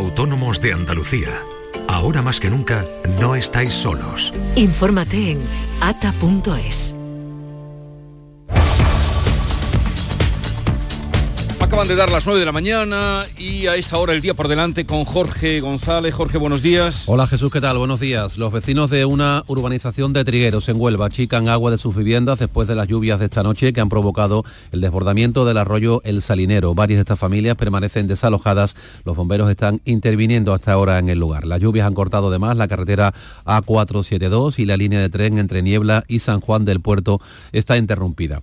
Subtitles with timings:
[0.00, 1.42] Autónomos de Andalucía.
[1.86, 2.86] Ahora más que nunca,
[3.20, 4.32] no estáis solos.
[4.56, 5.42] Infórmate en
[5.82, 6.96] ata.es.
[11.70, 14.48] Acaban de dar las 9 de la mañana y a esta hora el día por
[14.48, 16.12] delante con Jorge González.
[16.12, 17.04] Jorge, buenos días.
[17.06, 17.78] Hola Jesús, ¿qué tal?
[17.78, 18.38] Buenos días.
[18.38, 22.66] Los vecinos de una urbanización de Trigueros en Huelva achican agua de sus viviendas después
[22.66, 26.74] de las lluvias de esta noche que han provocado el desbordamiento del arroyo El Salinero.
[26.74, 28.74] Varias de estas familias permanecen desalojadas.
[29.04, 31.46] Los bomberos están interviniendo hasta ahora en el lugar.
[31.46, 36.02] Las lluvias han cortado además la carretera A472 y la línea de tren entre Niebla
[36.08, 37.20] y San Juan del Puerto
[37.52, 38.42] está interrumpida.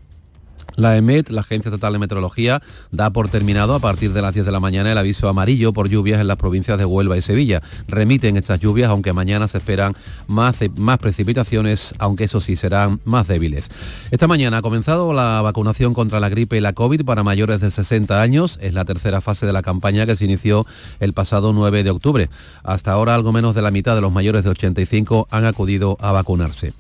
[0.78, 4.46] La EMET, la Agencia Estatal de Meteorología, da por terminado a partir de las 10
[4.46, 7.64] de la mañana el aviso amarillo por lluvias en las provincias de Huelva y Sevilla.
[7.88, 9.96] Remiten estas lluvias, aunque mañana se esperan
[10.28, 13.72] más, más precipitaciones, aunque eso sí serán más débiles.
[14.12, 17.72] Esta mañana ha comenzado la vacunación contra la gripe y la COVID para mayores de
[17.72, 18.60] 60 años.
[18.62, 20.68] Es la tercera fase de la campaña que se inició
[21.00, 22.30] el pasado 9 de octubre.
[22.64, 26.12] Hasta ahora algo menos de la mitad de los mayores de 85 han acudido a
[26.12, 26.72] vacunarse.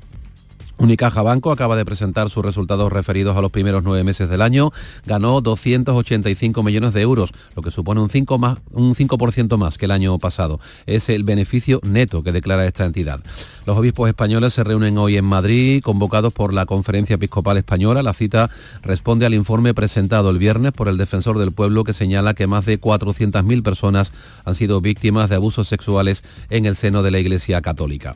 [0.79, 4.71] Unicaja Banco acaba de presentar sus resultados referidos a los primeros nueve meses del año.
[5.05, 9.85] Ganó 285 millones de euros, lo que supone un 5%, más, un 5 más que
[9.85, 10.59] el año pasado.
[10.85, 13.21] Es el beneficio neto que declara esta entidad.
[13.65, 18.03] Los obispos españoles se reúnen hoy en Madrid, convocados por la Conferencia Episcopal Española.
[18.03, 18.51] La cita
[18.83, 22.65] responde al informe presentado el viernes por el Defensor del Pueblo que señala que más
[22.65, 24.11] de 400.000 personas
[24.45, 28.15] han sido víctimas de abusos sexuales en el seno de la Iglesia Católica.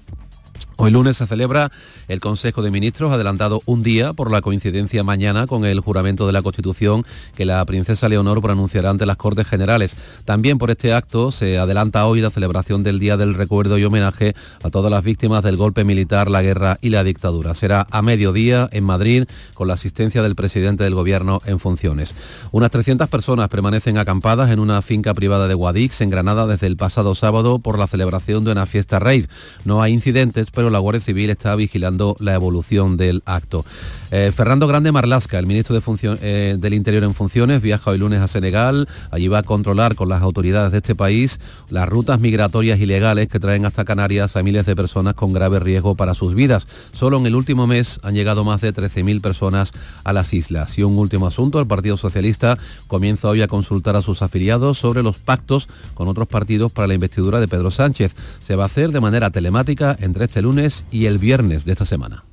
[0.84, 1.72] Hoy lunes se celebra
[2.08, 6.34] el Consejo de Ministros, adelantado un día por la coincidencia mañana con el juramento de
[6.34, 9.96] la Constitución que la princesa Leonor pronunciará ante las Cortes Generales.
[10.26, 14.34] También por este acto se adelanta hoy la celebración del Día del Recuerdo y Homenaje
[14.64, 17.54] a todas las víctimas del golpe militar, la guerra y la dictadura.
[17.54, 22.16] Será a mediodía en Madrid con la asistencia del presidente del Gobierno en funciones.
[22.52, 26.76] Unas 300 personas permanecen acampadas en una finca privada de Guadix, en Granada, desde el
[26.76, 29.28] pasado sábado por la celebración de una fiesta rave.
[29.64, 33.66] No hay incidentes, pero la Guardia Civil está vigilando la evolución del acto.
[34.12, 35.82] Eh, Fernando Grande Marlasca, el ministro de
[36.22, 38.90] eh, del Interior en funciones, viaja hoy lunes a Senegal.
[39.10, 43.40] Allí va a controlar con las autoridades de este país las rutas migratorias ilegales que
[43.40, 46.68] traen hasta Canarias a miles de personas con grave riesgo para sus vidas.
[46.92, 49.72] Solo en el último mes han llegado más de 13.000 personas
[50.04, 50.78] a las islas.
[50.78, 52.58] Y un último asunto, el Partido Socialista
[52.88, 56.96] comienza hoy a consultar a sus afiliados sobre los pactos con otros partidos para la
[56.96, 58.16] investidura de Pedro Sánchez.
[58.44, 60.61] Se va a hacer de manera telemática entre este lunes
[60.92, 62.24] y el viernes de esta semana.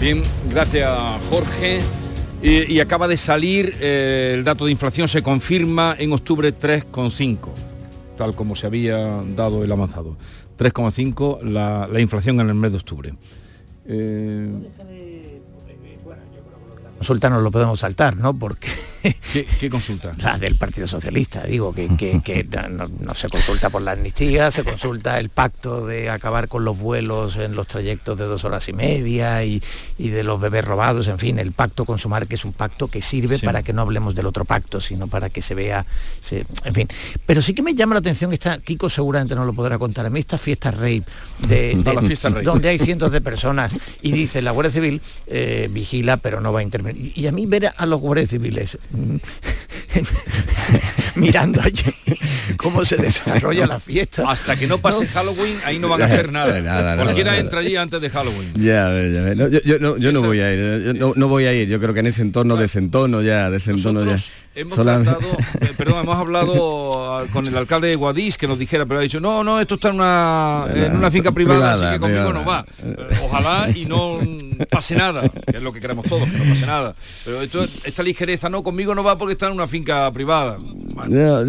[0.00, 0.90] Bien, gracias
[1.30, 1.80] Jorge.
[2.40, 7.48] Y, acaba de salir eh, el dato de inflación, se confirma en octubre 3,5,
[8.16, 10.16] tal como se había dado el avanzado.
[10.56, 13.14] 3,5 la, la, inflación en el mes de octubre.
[13.86, 14.48] Eh,
[17.40, 18.38] lo podemos saltar, ¿no?
[18.38, 18.68] Porque...
[19.32, 20.12] ¿Qué, consulta?
[20.22, 21.88] La del Partido Socialista, digo, que,
[23.00, 27.36] no, se consulta por la amnistía, se consulta el pacto de acabar con los vuelos
[27.36, 29.62] en los trayectos de dos horas y media y,
[29.98, 33.02] de los bebés robados, en fin, el pacto con Sumar, que es un pacto que
[33.02, 35.84] sirve para que no hablemos del otro pacto, sino para que se vea,
[36.64, 36.88] en fin.
[37.26, 40.10] Pero sí que me llama la atención, esta, Kiko seguramente no lo podrá contar, a
[40.10, 41.02] mí esta fiesta rey,
[41.46, 41.74] de,
[42.44, 46.60] donde hay cientos de personas y dice la Guardia Civil eh, vigila pero no va
[46.60, 48.78] a intervenir y a mí ver a los guardias civiles
[51.14, 51.84] mirando allí
[52.56, 54.30] cómo se desarrolla la fiesta.
[54.30, 56.60] Hasta que no pase Halloween, ahí no van a hacer nada.
[56.60, 58.52] nada Cualquiera entra allí antes de Halloween.
[58.56, 58.90] Ya,
[59.64, 61.68] yo, no, voy a ir, no, voy a ir.
[61.68, 64.16] Yo creo que en ese entorno desentono ya, desentono ya.
[64.58, 65.20] Hemos tratado,
[65.60, 69.20] eh, perdón, hemos hablado con el alcalde de Guadix que nos dijera, pero ha dicho,
[69.20, 72.66] no, no, esto está en una, en una finca privada, así que conmigo no va.
[73.22, 74.18] Ojalá y no
[74.70, 76.96] pase nada, que es lo que queremos todos, que no pase nada.
[77.24, 80.58] Pero esto, esta ligereza, no, conmigo no va porque está en una finca privada.
[81.08, 81.44] yo,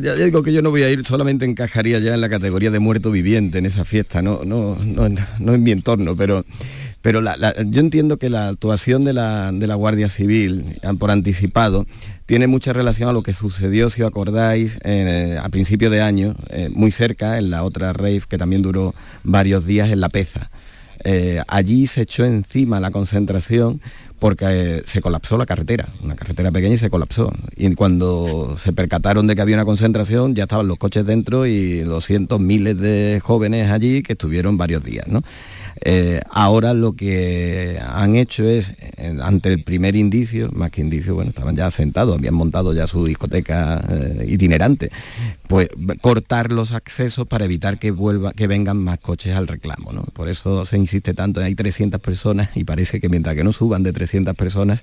[0.00, 2.78] ya digo que yo no voy a ir, solamente encajaría ya en la categoría de
[2.78, 5.08] muerto viviente en esa fiesta, no, no, no,
[5.38, 6.44] no en mi entorno, pero
[7.02, 11.84] pero yo entiendo que la actuación de la, Guardia Civil por anticipado
[12.26, 16.36] tiene mucha relación a lo que sucedió, si os acordáis, eh, a principio de año,
[16.50, 18.94] eh, muy cerca, en la otra rave que también duró
[19.24, 20.50] varios días en La Peza.
[21.04, 23.80] Eh, allí se echó encima la concentración
[24.20, 27.32] porque se colapsó la carretera, una carretera pequeña y se colapsó.
[27.56, 31.82] Y cuando se percataron de que había una concentración, ya estaban los coches dentro y
[31.82, 35.08] los cientos, miles de jóvenes allí que estuvieron varios días.
[35.08, 35.24] ¿no?
[35.80, 41.14] Eh, ahora lo que han hecho es, eh, ante el primer indicio, más que indicio,
[41.14, 43.82] bueno, estaban ya sentados, habían montado ya su discoteca
[44.26, 44.90] itinerante,
[45.48, 45.68] pues
[46.00, 50.02] cortar los accesos para evitar que vuelva, que vengan más coches al reclamo, ¿no?
[50.02, 53.82] Por eso se insiste tanto, hay 300 personas y parece que mientras que no suban
[53.82, 54.82] de 300 personas,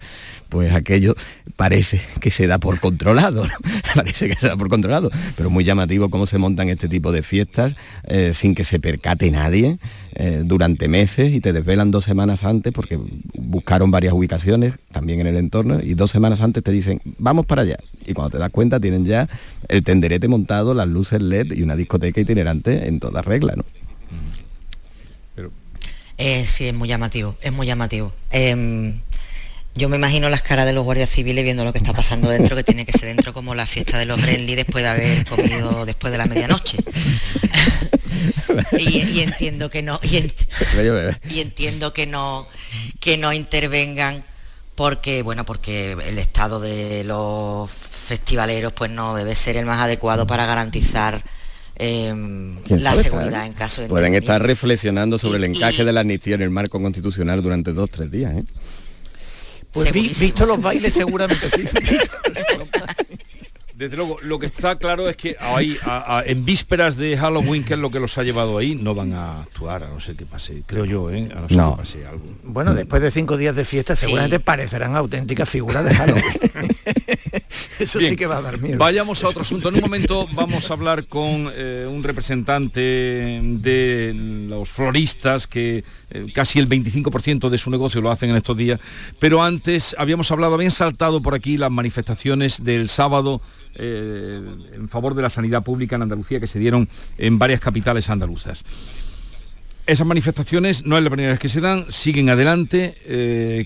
[0.49, 1.15] pues aquello
[1.55, 3.43] parece que se da por controlado,
[3.95, 7.23] parece que se da por controlado, pero muy llamativo cómo se montan este tipo de
[7.23, 9.77] fiestas eh, sin que se percate nadie
[10.15, 12.99] eh, durante meses y te desvelan dos semanas antes porque
[13.33, 17.61] buscaron varias ubicaciones también en el entorno y dos semanas antes te dicen vamos para
[17.61, 19.29] allá y cuando te das cuenta tienen ya
[19.67, 23.63] el tenderete montado, las luces LED y una discoteca itinerante en toda regla, ¿no?
[26.21, 28.11] Eh, sí, es muy llamativo, es muy llamativo.
[28.29, 28.99] Em,
[29.75, 32.55] yo me imagino las caras de los guardias civiles viendo lo que está pasando dentro,
[32.55, 35.85] que tiene que ser dentro como la fiesta de los Brenly después de haber comido
[35.85, 36.77] después de la medianoche.
[38.77, 40.17] y, entiendo que no, y,
[41.39, 42.47] entiendo que no,
[42.99, 44.25] que no intervengan
[44.75, 50.25] porque, bueno, porque el estado de los festivaleros pues no debe ser el más adecuado
[50.25, 51.21] para garantizar
[51.75, 56.35] em, la seguridad en caso de pueden estar reflexionando sobre el encaje de la amnistía
[56.35, 58.43] en el marco constitucional durante dos tres días ¿eh?
[59.71, 61.63] Pues visto los bailes seguramente sí.
[63.79, 65.77] Desde luego, lo que está claro es que ahí,
[66.25, 69.43] en vísperas de Halloween, que es lo que los ha llevado ahí, no van a
[69.43, 71.29] actuar, a no ser que pase, creo yo, ¿eh?
[71.33, 72.25] a no ser que pase algo.
[72.43, 76.23] Bueno, después de cinco días de fiesta, seguramente parecerán auténticas figuras de Halloween.
[77.83, 78.77] Eso sí que va a dar miedo.
[78.77, 79.69] Vayamos a otro asunto.
[79.69, 82.81] En un momento vamos a hablar con eh, un representante
[83.41, 84.13] de
[84.49, 88.79] los floristas que eh, casi el 25% de su negocio lo hacen en estos días.
[89.19, 93.41] Pero antes habíamos hablado, habían saltado por aquí las manifestaciones del sábado
[93.75, 94.41] eh,
[94.73, 98.65] en favor de la sanidad pública en Andalucía que se dieron en varias capitales andaluzas.
[99.87, 102.95] Esas manifestaciones no es la primera vez que se dan, siguen adelante.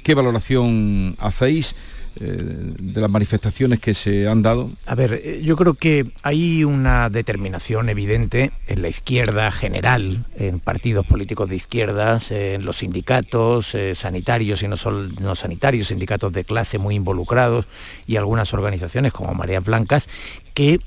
[0.01, 1.75] ¿Qué valoración hacéis?
[2.19, 4.69] Eh, de las manifestaciones que se han dado?
[4.86, 10.60] A ver, eh, yo creo que hay una determinación evidente en la izquierda general, en
[10.60, 16.31] partidos políticos de izquierdas, en los sindicatos eh, sanitarios y no solo no sanitarios, sindicatos
[16.33, 17.65] de clase muy involucrados
[18.06, 20.07] y algunas organizaciones como Mareas Blancas
[20.54, 20.80] que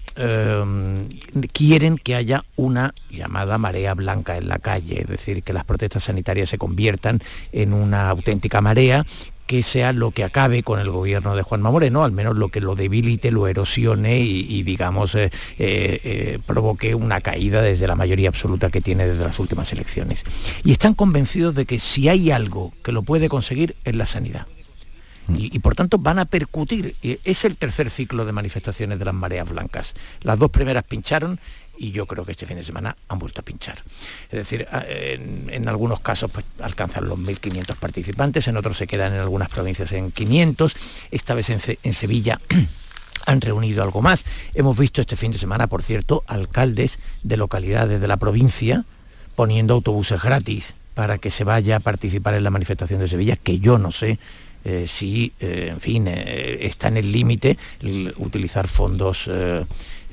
[1.52, 6.04] quieren que haya una llamada marea blanca en la calle, es decir, que las protestas
[6.04, 7.20] sanitarias se conviertan
[7.52, 9.04] en una auténtica marea
[9.46, 12.60] que sea lo que acabe con el gobierno de Juanma Moreno, al menos lo que
[12.60, 18.28] lo debilite, lo erosione y, digamos, eh, eh, eh, provoque una caída desde la mayoría
[18.28, 20.24] absoluta que tiene desde las últimas elecciones.
[20.64, 24.46] Y están convencidos de que si hay algo que lo puede conseguir es la sanidad.
[25.28, 26.94] Y, y, por tanto van a percutir.
[27.02, 29.94] Es el tercer ciclo de manifestaciones de las mareas blancas.
[30.22, 31.40] Las dos primeras pincharon
[31.78, 33.78] y yo creo que este fin de semana han vuelto a pinchar.
[34.30, 39.20] Es decir, en, algunos casos pues, alcanzan los 1.500 participantes, en otros se quedan en
[39.20, 40.76] algunas provincias en 500,
[41.10, 42.40] esta vez en, Sevilla
[43.26, 44.24] han reunido algo más.
[44.54, 48.84] Hemos visto este fin de semana, por cierto, alcaldes de localidades de la provincia
[49.34, 53.58] poniendo autobuses gratis para que se vaya a participar en la manifestación de Sevilla, que
[53.58, 54.18] yo no sé
[54.68, 57.56] eh, si, eh, en fin, eh, está en el límite
[58.16, 59.30] utilizar fondos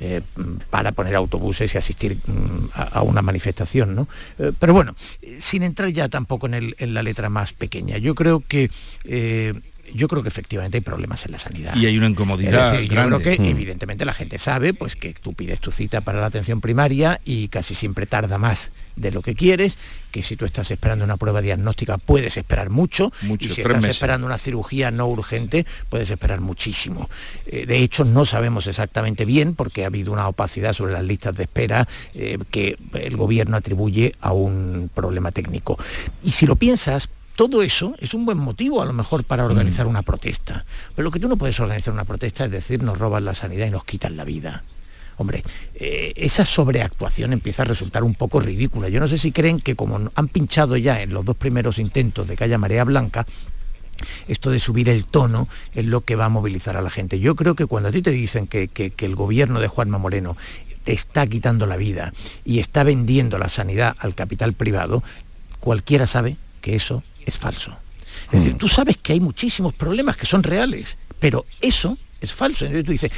[0.05, 0.21] eh,
[0.69, 3.95] para poner autobuses y asistir mm, a, una manifestación.
[3.95, 4.09] ¿no?
[4.37, 4.95] Eh, pero bueno,
[5.39, 8.69] sin entrar ya tampoco en, la letra más pequeña, yo creo que
[9.05, 9.53] eh,
[9.93, 11.75] yo creo que efectivamente hay problemas en la sanidad.
[11.75, 12.79] Y hay una incomodidad.
[12.79, 13.45] yo creo que mm.
[13.45, 17.47] evidentemente la gente sabe pues que tú pides tu cita para la atención primaria y
[17.49, 19.77] casi siempre tarda más de lo que quieres,
[20.11, 24.27] que si tú estás esperando una prueba diagnóstica puedes esperar mucho, y si estás esperando
[24.27, 27.09] una cirugía no urgente puedes esperar muchísimo.
[27.47, 31.35] Eh, de hecho no sabemos exactamente bien porque ha habido una opacidad sobre las listas
[31.35, 35.77] de espera eh, que el gobierno atribuye a un problema técnico.
[36.23, 39.85] Y si lo piensas, todo eso es un buen motivo a lo mejor para organizar
[39.85, 39.89] mm.
[39.89, 40.65] una protesta.
[40.95, 43.67] Pero lo que tú no puedes organizar una protesta es decir, nos roban la sanidad
[43.67, 44.63] y nos quitan la vida.
[45.17, 45.43] Hombre,
[45.75, 48.89] eh, esa sobreactuación empieza a resultar un poco ridícula.
[48.89, 52.27] Yo no sé si creen que como han pinchado ya en los dos primeros intentos
[52.27, 53.25] de que haya marea blanca,
[54.27, 57.19] esto de subir el tono es lo que va a movilizar a la gente.
[57.19, 60.35] Yo creo que cuando a ti te dicen que, que el gobierno de Juanma Moreno
[60.83, 62.13] te está quitando la vida
[62.43, 65.03] y está vendiendo la sanidad al capital privado,
[65.59, 67.75] cualquiera sabe que eso es falso.
[68.27, 68.57] Es decir, mm.
[68.57, 72.65] tú sabes que hay muchísimos problemas que son reales, pero eso es falso.
[72.65, 73.11] Entonces tú dices,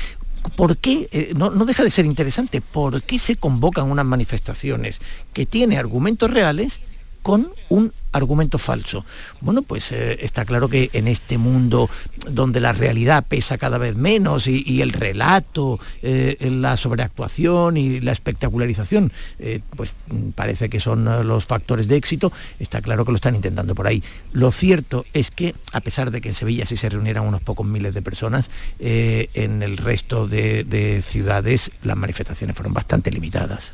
[0.55, 4.99] ¿por qué, eh, no, no, deja de ser interesante, por qué se convocan unas manifestaciones
[5.33, 6.79] que tienen argumentos reales
[7.25, 9.03] con un argumento falso.
[9.41, 11.89] Bueno, pues eh, está claro que en este mundo
[12.29, 18.11] donde la realidad pesa cada vez menos y, el relato, eh, la sobreactuación y la
[18.11, 19.91] espectacularización, eh, pues
[20.35, 24.03] parece que son los factores de éxito, está claro que lo están intentando por ahí.
[24.31, 27.65] Lo cierto es que, a pesar de que en Sevilla sí se reunieran unos pocos
[27.65, 33.73] miles de personas, en el resto de ciudades las manifestaciones fueron bastante limitadas.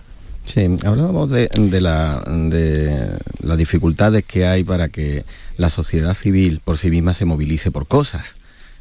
[0.53, 1.47] Sí, hablábamos de,
[1.79, 5.23] la, de las dificultades que hay para que
[5.55, 8.35] la sociedad civil por sí misma se movilice por cosas.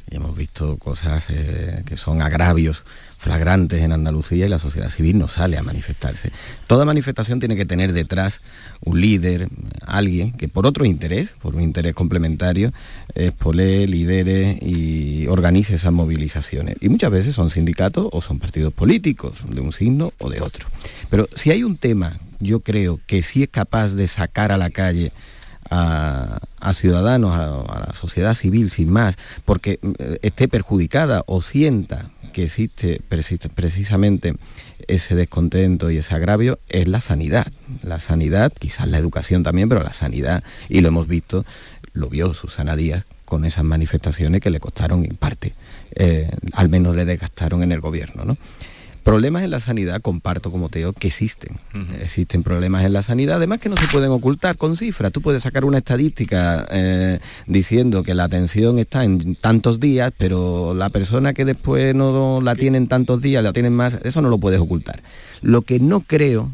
[0.09, 2.83] Y hemos visto cosas eh, que son agravios
[3.21, 6.31] flagrantes en Andalucía y la sociedad civil no sale a manifestarse.
[6.65, 8.39] Toda manifestación tiene que tener detrás
[8.83, 9.47] un líder,
[9.85, 12.73] alguien que por otro interés, por un interés complementario,
[13.13, 16.77] expole, lidere y organice esas movilizaciones.
[16.81, 20.67] Y muchas veces son sindicatos o son partidos políticos, de un signo o de otro.
[21.11, 24.71] Pero si hay un tema, yo creo, que sí es capaz de sacar a la
[24.71, 25.11] calle
[25.69, 26.39] a,
[26.73, 33.01] ciudadanos, a, la sociedad civil sin más, porque eh, esté perjudicada o sienta que existe
[33.53, 34.33] precisamente
[34.87, 37.47] ese descontento y ese agravio es la sanidad.
[37.83, 41.45] La sanidad, quizás la educación también, pero la sanidad, y lo hemos visto,
[41.93, 45.53] lo vio Susana Díaz con esas manifestaciones que le costaron en parte,
[45.95, 48.25] eh, al menos le desgastaron en el gobierno.
[48.25, 48.37] ¿no?
[49.03, 51.57] Problemas en la sanidad, comparto como te digo, que existen.
[52.01, 55.11] Existen problemas en la sanidad, además que no se pueden ocultar con cifras.
[55.11, 60.75] Tú puedes sacar una estadística eh, diciendo que la atención está en tantos días, pero
[60.75, 64.29] la persona que después no la tiene en tantos días, la tienen más, eso no
[64.29, 65.01] lo puedes ocultar.
[65.41, 66.51] Lo que no creo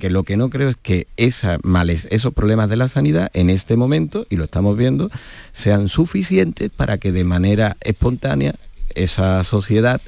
[0.00, 3.50] que lo que no creo es que esa males, esos problemas de la sanidad en
[3.50, 5.10] este momento, y lo estamos viendo,
[5.52, 8.54] sean suficientes para que de manera espontánea
[8.94, 10.00] esa sociedad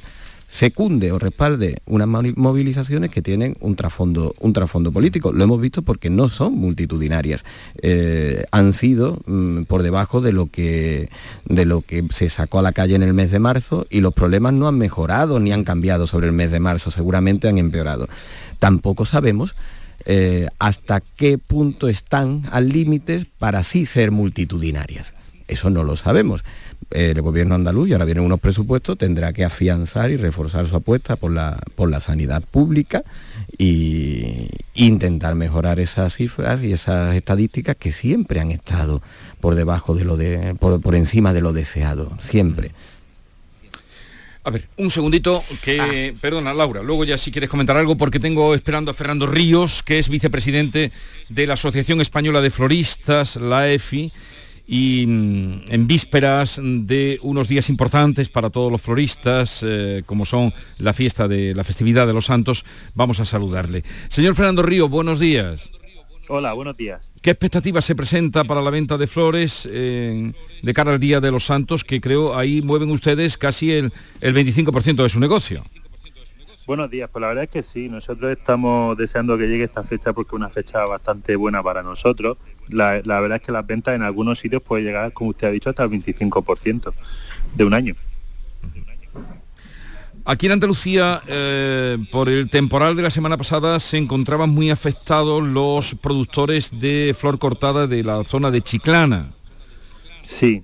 [0.53, 2.07] secunde o respalde unas
[2.37, 5.33] movilizaciones que tienen un trasfondo, un trasfondo político.
[5.33, 7.43] Lo hemos visto porque no son multitudinarias.
[7.81, 11.09] Eh, han sido mm, por debajo de lo, que,
[11.47, 14.13] de lo que se sacó a la calle en el mes de marzo y los
[14.13, 18.07] problemas no han mejorado ni han cambiado sobre el mes de marzo, seguramente han empeorado.
[18.59, 19.55] Tampoco sabemos
[20.05, 25.15] eh, hasta qué punto están al límite para sí ser multitudinarias.
[25.49, 26.45] Eso no lo sabemos
[26.91, 31.17] el gobierno andaluz, y ahora vienen unos presupuestos, tendrá que afianzar y reforzar su apuesta
[31.17, 33.03] por la, por la sanidad pública
[33.59, 39.03] e intentar mejorar esas cifras y esas estadísticas que siempre han estado
[39.41, 42.71] por debajo de lo de, por, encima de lo deseado, siempre.
[44.45, 46.19] A ver, un segundito que, ah.
[46.21, 49.99] perdona Laura, luego ya si quieres comentar algo porque tengo esperando a Fernando Ríos, que
[49.99, 50.91] es vicepresidente
[51.29, 54.11] de la Asociación Española de Floristas, la EFI
[54.67, 60.53] y mm, en vísperas de unos días importantes para todos los floristas, eh, como son
[60.79, 62.65] la fiesta de la festividad de los santos,
[62.95, 63.85] vamos a saludarle.
[64.09, 65.71] Señor Fernando Río, buenos días.
[66.29, 67.11] Hola, buenos días.
[67.21, 71.45] ¿Qué expectativa se presenta para la venta de flores de cara al Día de los
[71.45, 75.65] Santos, que creo ahí mueven ustedes casi el, el 25% de su negocio?
[76.65, 80.13] Buenos días, pues la verdad es que sí, nosotros estamos deseando que llegue esta fecha
[80.13, 82.39] porque es una fecha bastante buena para nosotros
[82.69, 85.71] la, verdad es que las ventas en algunos sitios puede llegar, como usted ha dicho,
[85.71, 86.93] hasta el 25%
[87.55, 87.95] de un año.
[90.25, 95.43] Aquí en Andalucía, eh, por el temporal de la semana pasada, se encontraban muy afectados
[95.43, 99.31] los productores de flor cortada de la zona de Chiclana.
[100.23, 100.63] Sí,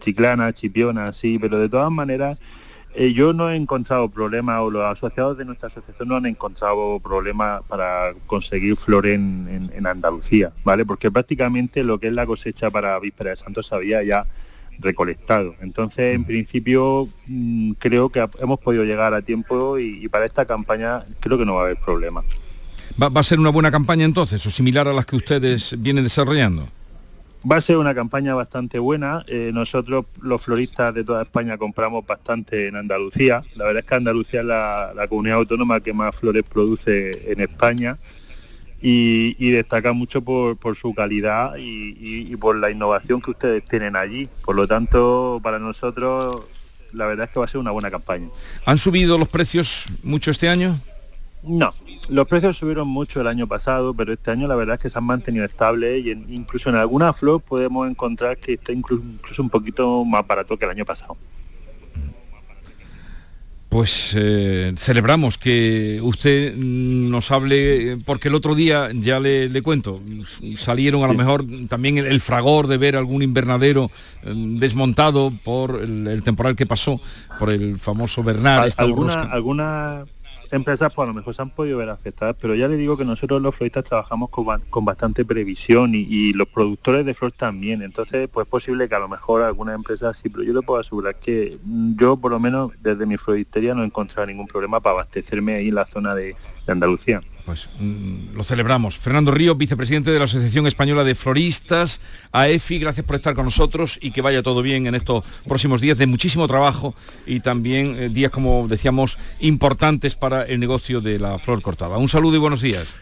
[0.00, 2.38] Chiclana, Chipiona, sí, pero de todas maneras
[2.94, 6.98] eh, yo no he encontrado problemas, o los asociados de nuestra asociación no han encontrado
[6.98, 9.40] problemas para conseguir flor en,
[9.86, 10.84] Andalucía, ¿vale?
[10.84, 14.26] Porque prácticamente lo que es la cosecha para Víspera de Santos se había ya
[14.78, 15.54] recolectado.
[15.60, 21.04] Entonces, en principio, mm, creo que hemos podido llegar a tiempo y, para esta campaña
[21.20, 22.22] creo que no va a haber problema.
[23.02, 26.04] ¿Va, ¿Va a ser una buena campaña entonces, o similar a las que ustedes vienen
[26.04, 26.68] desarrollando?
[27.50, 29.24] Va a ser una campaña bastante buena.
[29.26, 33.42] Eh, nosotros los floristas de toda España compramos bastante en Andalucía.
[33.54, 37.96] La verdad es que Andalucía es la, comunidad autónoma que más flores produce en España
[38.82, 44.28] y, destaca mucho por, su calidad y, por la innovación que ustedes tienen allí.
[44.44, 46.42] Por lo tanto, para nosotros
[46.92, 48.28] la verdad es que va a ser una buena campaña.
[48.66, 50.78] ¿Han subido los precios mucho este año?
[51.42, 51.72] No,
[52.10, 54.98] los precios subieron mucho el año pasado, pero este año la verdad es que se
[54.98, 59.02] han mantenido estables y incluso en alguna flor podemos encontrar que está incluso,
[59.38, 61.16] un poquito más barato que el año pasado.
[63.68, 70.00] Pues eh, celebramos que usted nos hable, porque el otro día, ya le, cuento,
[70.56, 73.92] salieron a lo mejor también el, fragor de ver algún invernadero
[74.24, 77.00] eh, desmontado por el, temporal que pasó,
[77.38, 78.72] por el famoso Bernal.
[78.76, 80.04] ¿Alguna, alguna
[80.52, 83.04] empresas pues a lo mejor se han podido ver afectadas, pero ya le digo que
[83.04, 88.46] nosotros los floristas trabajamos con, bastante previsión y, los productores de flor también, entonces pues
[88.46, 91.58] es posible que a lo mejor algunas empresas sí, pero yo le puedo asegurar que
[91.96, 95.68] yo por lo menos desde mi floristería no he encontrado ningún problema para abastecerme ahí
[95.68, 97.20] en la zona de Andalucía.
[97.44, 98.98] Pues mm, lo celebramos.
[98.98, 102.00] Fernando Río, vicepresidente de la Asociación Española de Floristas,
[102.32, 105.98] AEFI, gracias por estar con nosotros y que vaya todo bien en estos próximos días
[105.98, 106.94] de muchísimo trabajo
[107.26, 111.98] y también eh, días, como decíamos, importantes para el negocio de la flor cortada.
[111.98, 112.96] Un saludo y buenos días.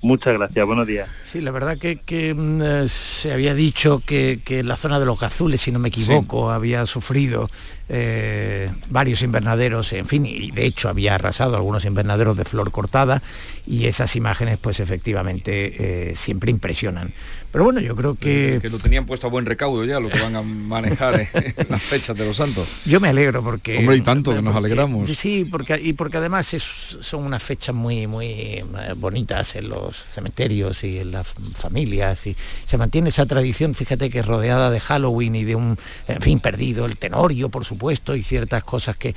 [0.00, 1.08] Muchas gracias, buenos días.
[1.24, 5.60] Sí, la verdad que, mm, eh, se había dicho que, la zona de los Azules,
[5.60, 7.50] si no me equivoco, había sufrido
[7.88, 13.22] eh, varios invernaderos, en fin, y de hecho había arrasado algunos invernaderos de flor cortada
[13.66, 17.12] y esas imágenes pues efectivamente eh, siempre impresionan.
[17.50, 18.58] Pero bueno, yo creo que...
[18.60, 21.82] Que lo tenían puesto a buen recaudo ya, lo que van a manejar en las
[21.82, 22.68] fechas de los santos.
[22.84, 23.78] Yo me alegro porque...
[23.78, 25.08] Hombre, y tanto que nos alegramos.
[25.08, 28.64] Sí, porque, y porque además son unas fechas muy, muy eh,
[28.96, 34.22] bonitas en los cementerios y en las familias y se mantiene esa tradición, fíjate que
[34.22, 37.77] rodeada de Halloween y de un, en fin, perdido el tenorio, por supuesto,
[38.16, 39.14] y ciertas cosas que,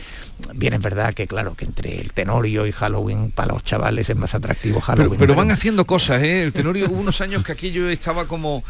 [0.53, 4.15] bien es verdad que claro, que entre el tenorio y Halloween para los chavales es
[4.15, 5.19] más atractivo Halloween.
[5.19, 6.43] Pero, van haciendo cosas, ¿eh?
[6.43, 8.63] El tenorio hubo unos años que aquello estaba como,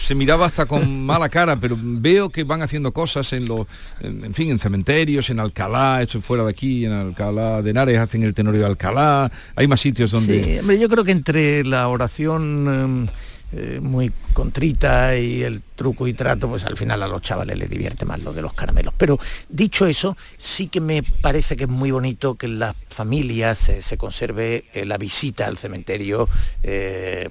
[0.00, 3.66] se miraba hasta con mala cara, pero veo que van haciendo cosas en los,
[4.00, 8.22] en, fin, en cementerios, en Alcalá, esto fuera de aquí, en Alcalá de Henares hacen
[8.22, 10.62] el tenorio de Alcalá, hay más sitios donde...
[10.62, 13.06] Sí, yo creo que entre la oración...
[13.08, 17.56] Em, eh, muy contrita y el truco y trato, pues al final a los chavales
[17.56, 18.92] les divierte más lo de los caramelos.
[18.96, 19.16] Pero
[19.48, 23.96] dicho eso, sí que me parece que es muy bonito que en las familias se,
[23.96, 26.28] conserve eh, la visita al cementerio,
[26.64, 27.28] eh,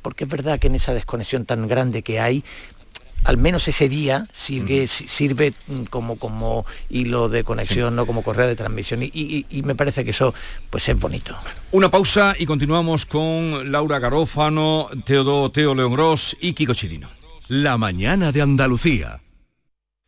[0.00, 2.42] porque es verdad que en esa desconexión tan grande que hay,
[3.26, 5.52] al menos ese día sirve, sirve
[5.90, 9.02] como, como hilo de conexión, no como correo de transmisión.
[9.02, 10.32] Y, me parece que eso
[10.70, 11.36] pues es bonito.
[11.72, 17.08] Una pausa y continuamos con Laura Garófano, Teodo, Teo León Gross y Kiko Chirino.
[17.48, 19.20] La mañana de Andalucía.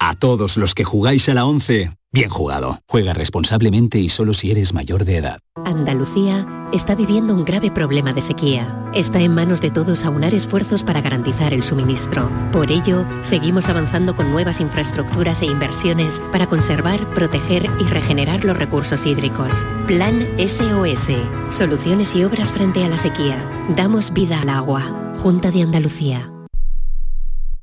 [0.00, 2.80] A todos los que jugáis a la 11, bien jugado.
[2.86, 5.40] Juega responsablemente y solo si eres mayor de edad.
[5.64, 8.90] Andalucía está viviendo un grave problema de sequía.
[8.94, 12.30] Está en manos de todos aunar esfuerzos para garantizar el suministro.
[12.52, 18.56] Por ello, seguimos avanzando con nuevas infraestructuras e inversiones para conservar, proteger y regenerar los
[18.56, 19.64] recursos hídricos.
[19.86, 21.08] Plan SOS.
[21.50, 23.36] Soluciones y obras frente a la sequía.
[23.76, 25.14] Damos vida al agua.
[25.18, 26.30] Junta de Andalucía.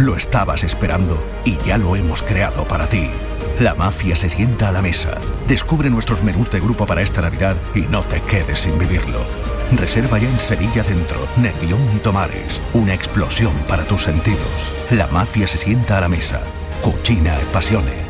[0.00, 3.08] lo estabas esperando y ya lo hemos creado para ti.
[3.60, 5.18] La mafia se sienta a la mesa.
[5.46, 9.20] Descubre nuestros menús de grupo para esta Navidad y no te quedes sin vivirlo.
[9.76, 12.60] Reserva ya en Sevilla Centro, Nervión y Tomares.
[12.72, 14.72] Una explosión para tus sentidos.
[14.90, 16.40] La mafia se sienta a la mesa.
[16.82, 18.09] Cucina e pasione.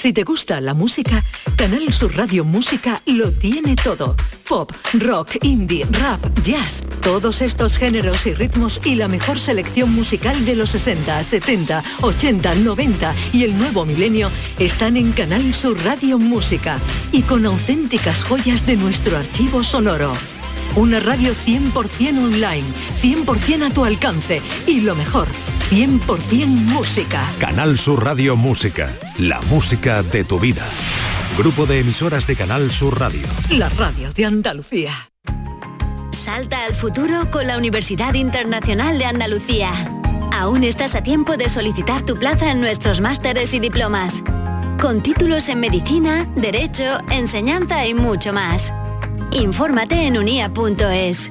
[0.00, 1.22] Si te gusta la música,
[1.56, 4.16] Canal Sur Radio Música lo tiene todo.
[4.48, 10.46] Pop, rock, indie, rap, jazz, todos estos géneros y ritmos y la mejor selección musical
[10.46, 16.18] de los 60, 70, 80, 90 y el nuevo milenio están en Canal Sur Radio
[16.18, 16.78] Música
[17.12, 20.14] y con auténticas joyas de nuestro archivo sonoro.
[20.76, 22.64] Una radio 100% online,
[23.02, 25.28] 100% a tu alcance y lo mejor,
[25.70, 27.22] 100% música.
[27.38, 30.66] Canal Sur Radio Música, la música de tu vida.
[31.38, 33.22] Grupo de emisoras de Canal Sur Radio.
[33.50, 34.90] La radio de Andalucía.
[36.10, 39.70] Salta al futuro con la Universidad Internacional de Andalucía.
[40.32, 44.24] Aún estás a tiempo de solicitar tu plaza en nuestros másteres y diplomas.
[44.80, 48.74] Con títulos en medicina, derecho, enseñanza y mucho más.
[49.30, 51.30] Infórmate en unia.es.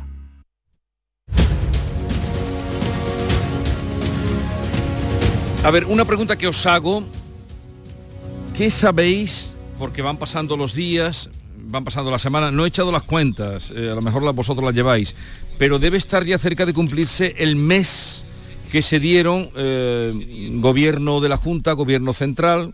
[5.63, 7.03] A ver, una pregunta que os hago.
[8.57, 9.53] ¿Qué sabéis?
[9.77, 13.89] Porque van pasando los días, van pasando las semanas, no he echado las cuentas, eh,
[13.91, 15.15] a lo mejor vosotros las lleváis,
[15.59, 18.25] pero debe estar ya cerca de cumplirse el mes
[18.71, 20.11] que se dieron eh,
[20.55, 22.73] gobierno de la Junta, gobierno central,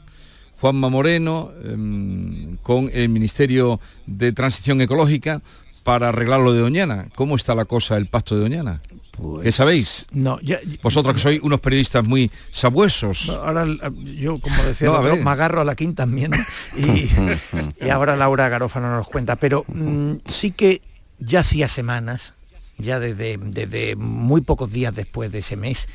[0.62, 5.42] Juanma Moreno, em, con el Ministerio de Transición Ecológica,
[5.84, 7.08] para arreglar lo de Doñana.
[7.16, 8.82] ¿Cómo está la cosa, el pacto de Doñana?
[9.18, 10.06] ¿Qué pues, sabéis?
[10.12, 10.40] No,
[10.84, 13.30] Vosotros que sois unos periodistas muy sabuesos.
[13.30, 13.66] ahora
[14.16, 16.38] yo, como decía, me agarro a la quinta enmienda
[16.78, 17.10] y,
[17.84, 19.36] y ahora Laura Garófano nos cuenta.
[19.36, 20.82] Pero mm, sí que
[21.18, 22.34] ya hacía semanas,
[22.78, 25.88] ya desde, desde, muy pocos días después de ese mes,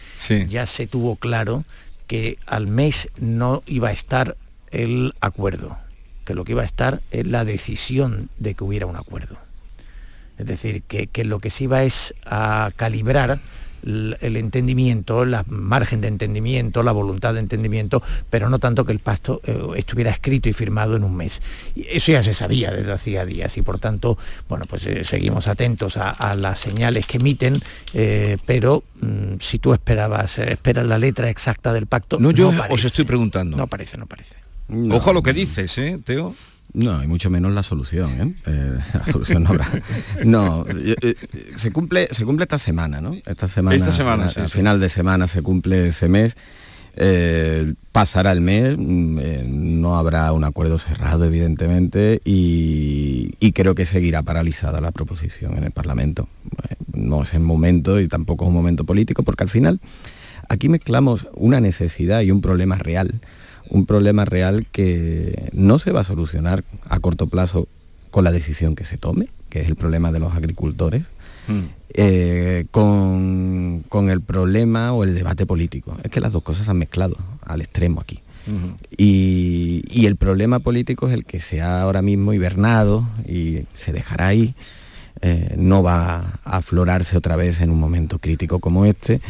[0.48, 1.64] ya se tuvo claro
[2.08, 4.36] que al mes no iba a estar
[4.72, 5.78] el acuerdo,
[6.24, 9.36] que lo que iba a estar es la decisión de que hubiera un acuerdo.
[10.42, 13.38] Es decir, que, lo que se iba es a calibrar
[13.84, 19.00] el entendimiento, la margen de entendimiento, la voluntad de entendimiento, pero no tanto que el
[19.00, 21.42] pacto eh, estuviera escrito y firmado en un mes.
[21.74, 25.96] eso ya se sabía desde hacía días y por tanto, bueno, pues eh, seguimos atentos
[25.96, 27.60] a, las señales que emiten,
[27.92, 32.18] eh, pero mm, si tú esperabas, esperas la letra exacta del pacto.
[32.20, 33.56] No, yo os estoy preguntando.
[33.56, 34.36] No parece, no parece.
[34.90, 36.34] Ojo a lo que dices, ¿eh, Teo?
[36.74, 38.10] No, y mucho menos la solución.
[38.20, 38.34] ¿eh?
[38.46, 39.68] eh la solución no habrá.
[40.24, 41.14] No, eh,
[41.56, 43.14] se cumple, se cumple esta semana, ¿no?
[43.26, 46.36] Esta semana, esta semana a, final de semana se cumple ese mes.
[46.94, 53.86] Eh, pasará el mes, mm, no habrá un acuerdo cerrado, evidentemente, y, y, creo que
[53.86, 56.28] seguirá paralizada la proposición en el Parlamento.
[56.92, 59.80] no es el momento y tampoco es un momento político, porque al final
[60.50, 63.20] aquí mezclamos una necesidad y un problema real
[63.72, 67.68] un problema real que no se va a solucionar a corto plazo
[68.10, 71.04] con la decisión que se tome, que es el problema de los agricultores,
[71.48, 71.60] mm.
[71.94, 75.96] eh, con, el problema o el debate político.
[76.04, 78.20] Es que las dos cosas se han mezclado al extremo aquí.
[78.98, 84.26] y, el problema político es el que se ha ahora mismo hibernado y se dejará
[84.26, 84.54] ahí.
[85.22, 89.20] Eh, no va a aflorarse otra vez en un momento crítico como este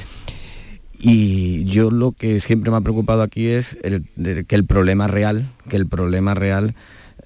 [1.03, 5.77] y yo lo que siempre me ha preocupado aquí es que el problema real, que
[5.77, 6.77] el problema real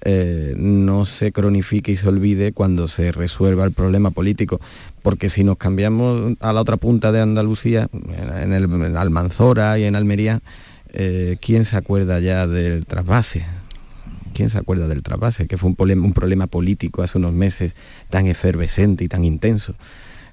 [0.01, 4.59] eh, no se cronifique y se olvide cuando se resuelva el problema político.
[5.03, 9.95] Porque si nos cambiamos a la otra punta de Andalucía, en, el, Almanzora y en
[9.95, 10.41] Almería,
[10.93, 13.45] eh, ¿quién se acuerda ya del trasvase?
[14.33, 15.47] ¿Quién se acuerda del trasvase?
[15.47, 17.73] Que fue un problema, un problema político hace unos meses
[18.09, 19.75] tan efervescente y tan intenso.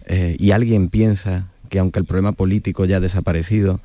[0.06, 3.80] Eh, y alguien piensa que aunque el problema político ya ha desaparecido,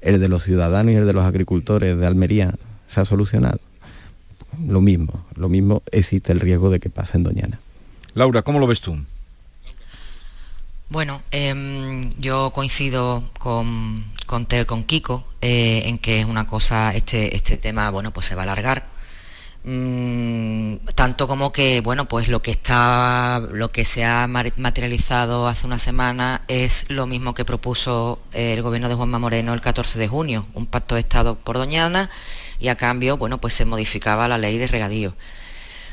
[0.00, 2.54] el de los ciudadanos y el de los agricultores de Almería
[2.88, 3.58] se ha solucionado.
[4.68, 7.58] Lo mismo, lo mismo existe el riesgo de que pase en Doñana.
[8.14, 8.96] Laura, ¿cómo lo ves tú?
[10.90, 16.94] Bueno, em, yo coincido con, con Teo con Kiko eh, en que es una cosa,
[16.94, 18.93] este, este tema, bueno, pues se va a alargar
[19.66, 25.64] Mm, tanto como que bueno pues lo que está lo que se ha materializado hace
[25.66, 30.06] una semana es lo mismo que propuso el gobierno de Juanma Moreno el 14 de
[30.06, 32.10] junio un pacto de estado por Doñana
[32.60, 35.14] y a cambio bueno pues se modificaba la ley de regadío.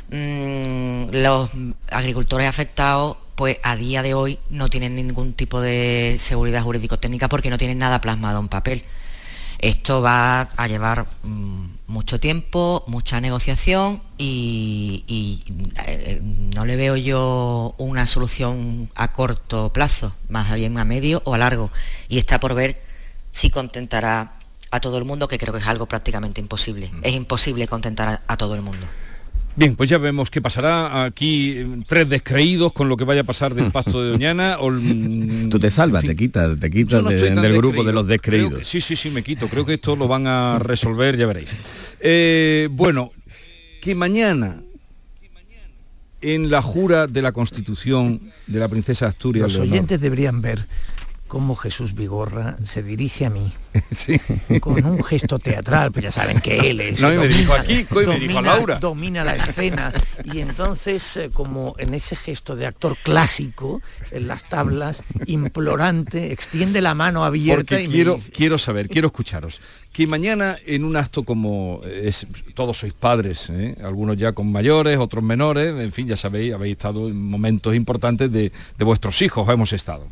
[0.10, 1.50] Mm, los
[1.90, 7.50] agricultores afectados pues a día de hoy no tienen ningún tipo de seguridad jurídico-técnica porque
[7.50, 8.84] no tienen nada plasmado en papel.
[9.60, 15.44] Esto va a llevar mm, mucho tiempo, mucha negociación y,
[15.86, 21.36] eh, no le veo yo una solución a corto plazo, más bien a medio o
[21.36, 21.70] a largo.
[22.08, 22.82] Y está por ver
[23.32, 24.34] si contentará
[24.72, 26.90] a todo el mundo, que creo que es algo prácticamente imposible.
[26.92, 27.00] Mm.
[27.04, 28.88] Es imposible contentar a, todo el mundo.
[29.56, 33.54] Bien, pues ya vemos qué pasará aquí tres descreídos con lo que vaya a pasar
[33.54, 34.58] del pasto de Doñana.
[35.50, 38.68] Tú te salvas, te quitas, te quitas del grupo de los descreídos.
[38.68, 39.48] sí, sí, sí, me quito.
[39.48, 41.54] Creo que esto lo van a resolver, ya veréis.
[42.00, 43.12] Eh, bueno,
[43.82, 44.62] que mañana
[46.22, 49.54] en la jura de la Constitución de la princesa Asturias.
[49.54, 50.60] Los oyentes deberían ver
[51.32, 53.54] cómo Jesús Vigorra se dirige a mí
[54.60, 57.00] con un gesto teatral, pues ya saben que él es.
[57.00, 58.80] No, domina, me me Laura.
[58.80, 59.94] Domina la escena
[60.26, 66.82] y entonces, eh, como en ese gesto de actor clásico, en las tablas, implorante, extiende
[66.82, 69.62] la mano abierta y quiero, quiero saber, quiero escucharos.
[69.94, 73.78] Que mañana en un acto como es, todos sois padres, ¿eh?
[73.86, 78.30] algunos ya con mayores, otros menores, en fin, ya sabéis, habéis estado en momentos importantes
[78.30, 80.08] de, de vuestros hijos, hemos estado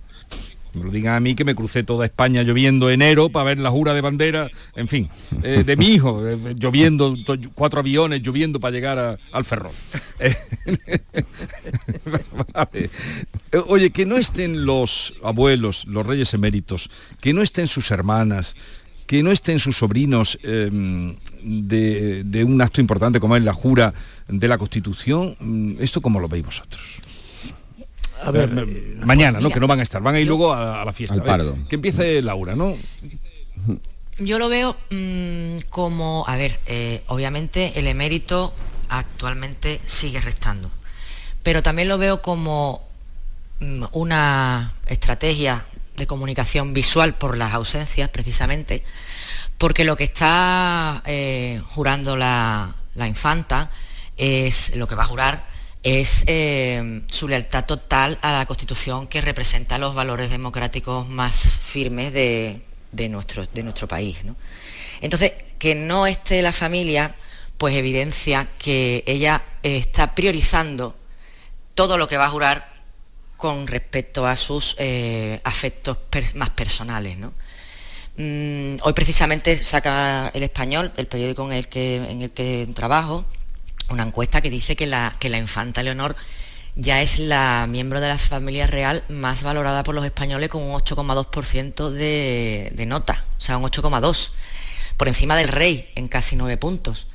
[0.74, 3.70] me lo digan a mí que me crucé toda España lloviendo enero para ver la
[3.70, 5.10] jura de bandera, en fin,
[5.44, 7.16] eh, de mi hijo, eh, lloviendo,
[7.56, 9.72] cuatro aviones lloviendo para llegar al ferrol.
[13.68, 18.56] Oye, que no estén los abuelos, los reyes eméritos, que no estén sus hermanas,
[19.06, 23.94] que no estén sus sobrinos em, de, de un acto importante como es la jura
[24.28, 26.82] de la Constitución, mm, ¿esto cómo lo veis vosotros?
[28.24, 29.50] A ver, eh, mañana, ¿no?
[29.50, 31.22] que no van a estar, van a ir luego a, la fiesta.
[31.70, 32.76] que empiece Laura, ¿no?
[34.18, 38.54] Yo lo veo mm, como, a ver, eh, obviamente el emérito
[38.90, 40.70] actualmente sigue restando,
[41.42, 42.84] pero también lo veo como
[43.62, 45.64] mm, una estrategia
[45.96, 48.84] de comunicación visual por las ausencias, precisamente,
[49.58, 53.70] porque lo que está eh, jurando la, la infanta
[54.18, 55.49] es lo que va a jurar
[55.84, 62.12] es eh, su lealtad total a la Constitución que representa los valores democráticos más firmes
[62.14, 62.62] de,
[63.10, 64.24] nuestro, de nuestro país.
[65.02, 67.16] Entonces, que no esté la familia,
[67.58, 70.96] pues evidencia que ella está priorizando
[71.76, 72.70] todo lo que va a jurar
[73.38, 75.98] con respecto a sus eh, afectos
[76.34, 77.18] más personales.
[78.18, 83.24] Mm, hoy precisamente saca el español, el periódico en el que, en el que trabajo,
[83.90, 86.16] una encuesta que dice que la, infanta Leonor
[86.76, 90.74] ya es la miembro de la familia real más valorada por los españoles con un
[90.74, 94.32] 8,2% de, nota, o sea, un 8,2%,
[94.98, 97.08] por encima del rey en casi 9 puntos.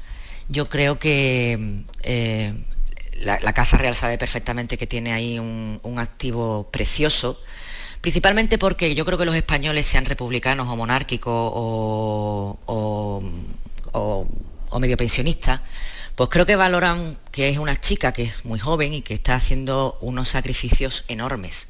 [0.49, 2.53] Yo creo que eh,
[3.21, 7.41] la, Casa Real sabe perfectamente que tiene ahí un, activo precioso,
[8.01, 12.59] principalmente porque yo creo que los españoles, sean republicanos o monárquicos o
[14.79, 15.61] medio pensionistas,
[16.17, 19.35] pues creo que valoran que es una chica que es muy joven y que está
[19.35, 21.69] haciendo unos sacrificios enormes,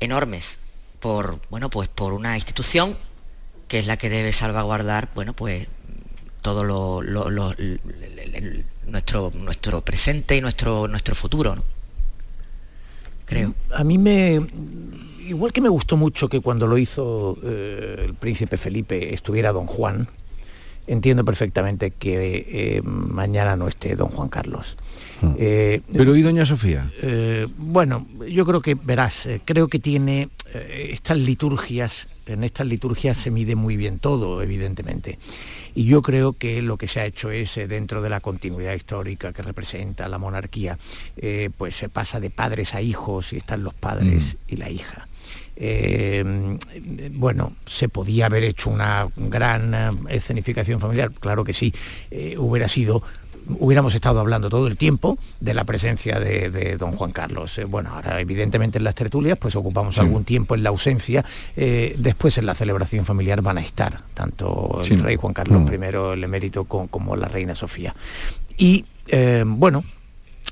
[0.00, 0.58] enormes,
[1.00, 2.96] por, bueno, pues por una institución
[3.68, 5.66] que es la que debe salvaguardar, bueno, pues
[6.42, 7.02] todo lo,
[8.86, 11.62] nuestro, nuestro presente y nuestro, nuestro futuro,
[13.26, 13.54] Creo.
[13.74, 14.40] A mí me,
[15.26, 19.66] igual que me gustó mucho que cuando lo hizo eh, el príncipe Felipe estuviera don
[19.66, 20.08] Juan,
[20.86, 24.76] entiendo perfectamente que eh, mañana no esté don Juan Carlos.
[25.20, 25.32] Hmm.
[25.38, 26.90] Eh, Pero ¿y doña Sofía?
[27.02, 33.30] Eh, bueno, yo creo que, verás, creo que tiene estas liturgias, en estas liturgias se
[33.30, 35.18] mide muy bien todo, evidentemente.
[35.74, 39.32] Y yo creo que lo que se ha hecho es, dentro de la continuidad histórica
[39.32, 40.78] que representa la monarquía,
[41.58, 44.54] pues se pasa de padres a hijos y están los padres hmm.
[44.54, 45.05] y la hija.
[45.56, 46.58] Eh,
[47.12, 51.72] bueno, se podía haber hecho una gran eh, escenificación familiar, claro que sí,
[52.10, 53.02] eh, hubiera sido
[53.60, 57.60] hubiéramos estado hablando todo el tiempo de la presencia de, don Juan Carlos.
[57.68, 62.46] bueno, ahora evidentemente en las tertulias pues ocupamos algún tiempo en la ausencia, después en
[62.46, 65.72] la celebración familiar van a estar tanto el rey Juan Carlos mm.
[65.72, 67.94] I, el emérito, como la reina Sofía.
[68.58, 68.84] Y
[69.46, 69.84] bueno,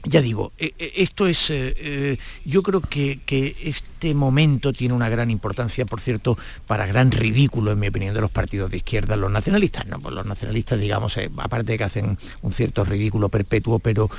[0.07, 3.21] ya digo, eh, eh, esto es, eh, yo creo que,
[3.63, 6.37] este momento tiene una gran importancia, por cierto,
[6.67, 10.15] para gran ridículo, en mi opinión, de los partidos de izquierda, los nacionalistas, no, pues
[10.15, 14.11] los nacionalistas, digamos, aparte de que hacen un cierto ridículo perpetuo, pero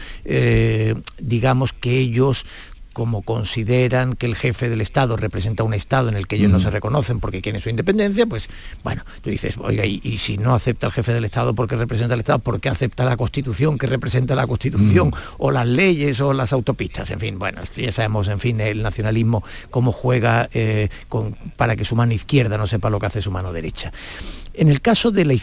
[1.19, 2.45] digamos que ellos
[2.95, 6.61] como consideran que el jefe del Estado representa un Estado en el que ellos no
[6.61, 8.47] se reconocen porque quieren su independencia, pues
[8.85, 12.21] bueno, tú dices, oiga, y, si no acepta el jefe del Estado porque representa el
[12.21, 16.53] Estado, ¿por qué acepta la Constitución que representa la Constitución o las leyes o las
[16.53, 17.11] autopistas?
[17.11, 20.87] En fin, bueno, ya sabemos, en fin, el nacionalismo cómo juega eh,
[21.57, 23.91] para que su mano izquierda no sepa lo que hace su mano derecha.
[24.57, 25.39] En el caso de,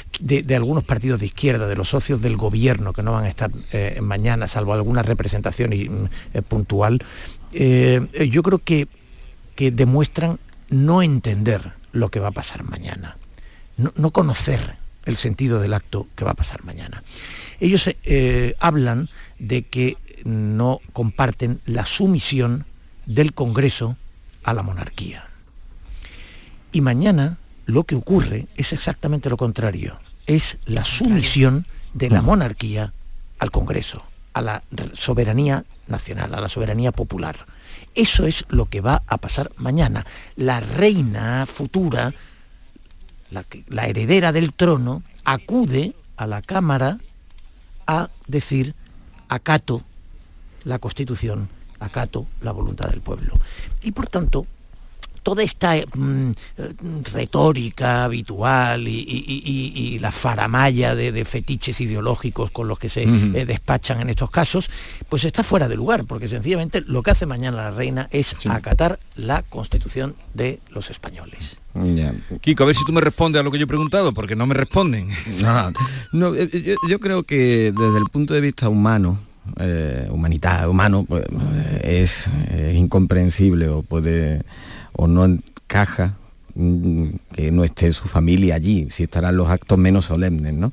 [0.56, 3.98] algunos partidos de izquierda, de los socios del gobierno que no van a estar eh,
[4.00, 7.02] mañana, salvo alguna representación mm, eh, puntual,
[7.52, 8.88] eh, yo creo que,
[9.54, 10.38] que, demuestran
[10.70, 13.16] no entender lo que va a pasar mañana,
[13.76, 17.02] no, conocer el sentido del acto que va a pasar mañana.
[17.60, 22.64] Ellos eh, hablan de que no comparten la sumisión
[23.06, 23.96] del Congreso
[24.44, 25.24] a la monarquía.
[26.72, 32.92] Y mañana lo que ocurre es exactamente lo contrario, es la sumisión de la monarquía
[33.38, 34.62] al Congreso, a la
[34.94, 37.46] soberanía nacional, a la soberanía popular.
[37.94, 40.06] Eso es lo que va a pasar mañana.
[40.36, 42.12] La reina futura,
[43.30, 46.98] la, la heredera del trono, acude a la Cámara
[47.86, 48.74] a decir
[49.28, 49.82] acato
[50.64, 51.48] la Constitución,
[51.80, 53.38] acato la voluntad del pueblo.
[53.82, 54.46] Y por tanto,
[55.22, 56.32] toda esta mm,
[57.12, 64.10] retórica habitual y, la faramaya de, fetiches ideológicos con los que se eh, despachan en
[64.10, 64.70] estos casos,
[65.08, 68.98] pues está fuera de lugar, porque sencillamente lo que hace mañana la reina es acatar
[69.16, 71.58] la constitución de los españoles.
[72.40, 74.46] Kiko, a ver si tú me respondes a lo que yo he preguntado, porque no
[74.46, 75.08] me responden.
[76.12, 79.18] No, eh, yo, creo que desde el punto de vista humano,
[79.58, 81.24] eh, humanidad, humano, pues,
[81.82, 82.26] es
[82.74, 84.42] incomprensible o puede
[84.92, 86.16] o no encaja
[86.54, 90.72] mm, que no esté su familia allí, si estarán los actos menos solemnes, ¿no?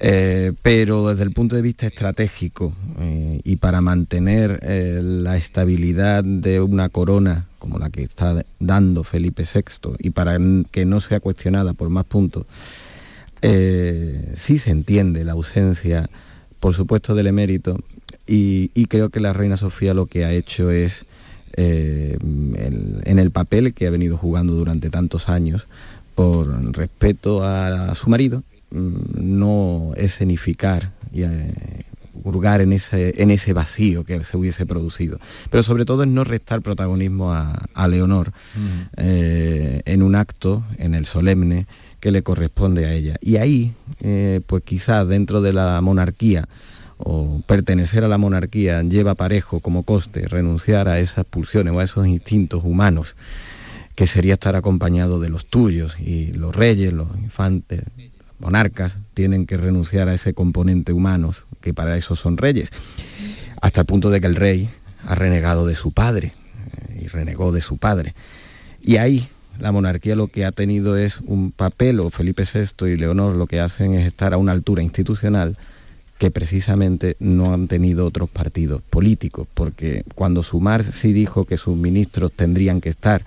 [0.00, 6.24] Eh, pero desde el punto de vista estratégico eh, y para mantener eh, la estabilidad
[6.24, 10.36] de una corona como la que está dando Felipe VI y para
[10.70, 12.44] que no sea cuestionada por más puntos,
[13.40, 16.08] sí se entiende la ausencia,
[16.60, 17.78] por supuesto, del emérito
[18.26, 21.06] y creo que la reina Sofía lo que ha hecho es
[21.56, 25.66] eh, en el papel que ha venido jugando durante tantos años
[26.14, 31.54] por respeto a, su marido, mm, no escenificar y eh,
[32.24, 35.18] hurgar en ese, en ese vacío que se hubiese producido.
[35.50, 38.32] Pero sobre todo es no restar protagonismo a, Leonor
[38.96, 41.66] eh, en un acto, en el solemne,
[42.00, 43.16] que le corresponde a ella.
[43.20, 43.72] Y ahí,
[44.46, 46.46] pues quizás dentro de la monarquía,
[46.98, 51.84] o pertenecer a la monarquía lleva parejo como coste renunciar a esas pulsiones o a
[51.84, 53.16] esos instintos humanos,
[53.94, 57.82] que sería estar acompañado de los tuyos y los reyes, los infantes,
[58.38, 62.70] monarcas, tienen que renunciar a ese componente humano, que para eso son reyes,
[63.60, 64.68] hasta el punto de que el rey
[65.06, 66.32] ha renegado de su padre
[66.88, 68.14] eh, y renegó de su padre.
[68.82, 69.28] Y ahí
[69.58, 73.46] la monarquía lo que ha tenido es un papel, o Felipe VI y Leonor lo
[73.46, 75.56] que hacen es estar a una altura institucional
[76.24, 81.76] que precisamente no han tenido otros partidos políticos, porque cuando Sumar sí dijo que sus
[81.76, 83.26] ministros tendrían que estar,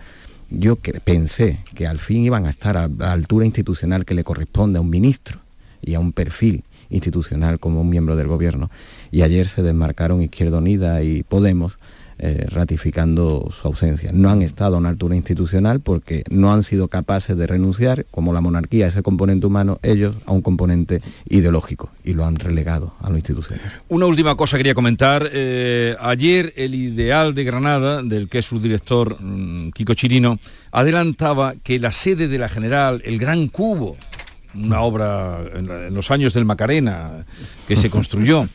[0.50, 4.80] yo pensé que al fin iban a estar a la altura institucional que le corresponde
[4.80, 5.40] a un ministro
[5.80, 8.72] y a un perfil institucional como un miembro del gobierno.
[9.12, 11.78] Y ayer se desmarcaron Izquierda Unida y Podemos
[12.20, 14.12] eh, ratificando su ausencia.
[14.14, 18.34] No han estado a una altura institucional porque no han sido capaces de renunciar, como
[18.34, 23.10] la monarquía, ese componente humano, ellos a un componente ideológico y lo han relegado a
[23.10, 23.72] lo institucional.
[23.90, 25.30] Una última cosa quería comentar.
[25.32, 30.40] Eh, ayer el Ideal de Granada, del que es su director mm, Kiko Chirino,
[30.72, 33.96] adelantaba que la sede de la General, el Gran Cubo,
[34.58, 37.26] una obra en, los años del Macarena
[37.68, 38.48] que se construyó.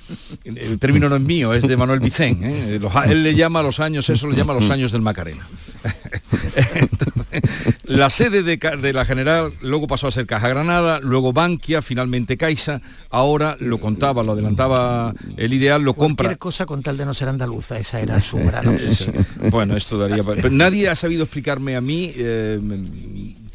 [0.45, 2.41] El término no es mío, es de Manuel Vicén.
[2.43, 2.81] ¿eh?
[3.07, 5.47] él le llama a los años, eso le llama los años del Macarena.
[7.85, 12.81] la sede de, la General luego pasó a ser Caja Granada, luego Bankia, finalmente Caixa,
[13.11, 16.29] ahora lo contaba, lo adelantaba el ideal, lo compra.
[16.29, 19.27] Cualquier cosa con tal de no ser andaluza, esa era su gran obsesión.
[19.51, 20.23] bueno, esto daría...
[20.23, 22.13] Pero nadie ha sabido explicarme a mí...
[22.17, 22.61] Eh,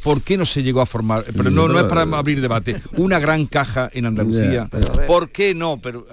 [0.03, 1.25] ¿Por qué no se llegó a formar?
[1.35, 2.81] Pero no, no es para abrir debate.
[2.95, 4.69] Una gran caja en Andalucía.
[5.07, 5.77] ¿Por qué no?
[5.81, 6.07] Pero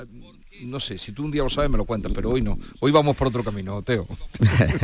[0.62, 2.58] no sé, si tú un día lo sabes me lo cuentas, pero hoy no.
[2.80, 4.06] Hoy vamos por otro camino, Teo.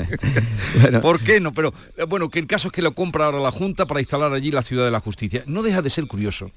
[1.03, 1.53] ¿Por qué no?
[1.53, 1.73] Pero
[2.09, 4.63] bueno, que el caso es que lo compra ahora la Junta para instalar allí la
[4.63, 5.45] ciudad de la justicia.
[5.47, 6.51] No deja de ser curioso.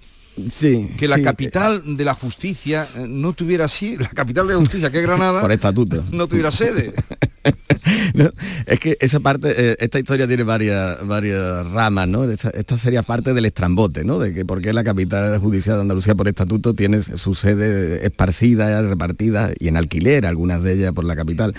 [0.52, 4.60] Sí, que la capital de la justicia eh, no tuviera así, la capital de la
[4.60, 6.94] justicia, que es Granada, por estatuto, no tuviera sede.
[8.66, 12.24] es que esa parte, eh, esta historia tiene varias, varias ramas, ¿no?
[12.24, 14.20] Esta, sería parte del estrambote, ¿no?
[14.20, 19.52] De que porque la capital judicial de Andalucía por estatuto tiene su sede esparcida, repartida
[19.60, 21.54] y en alquiler, algunas de ellas por la capital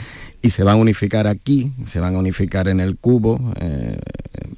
[0.44, 3.98] y se van a unificar aquí, se van a unificar en el cubo, eh,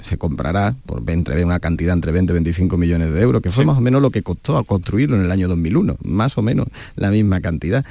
[0.01, 3.65] se comprará por entre una cantidad entre 20 y 25 millones de euros, que fue
[3.65, 7.13] más o menos lo que costó construirlo en el año 2001, más o menos la
[7.13, 7.85] misma cantidad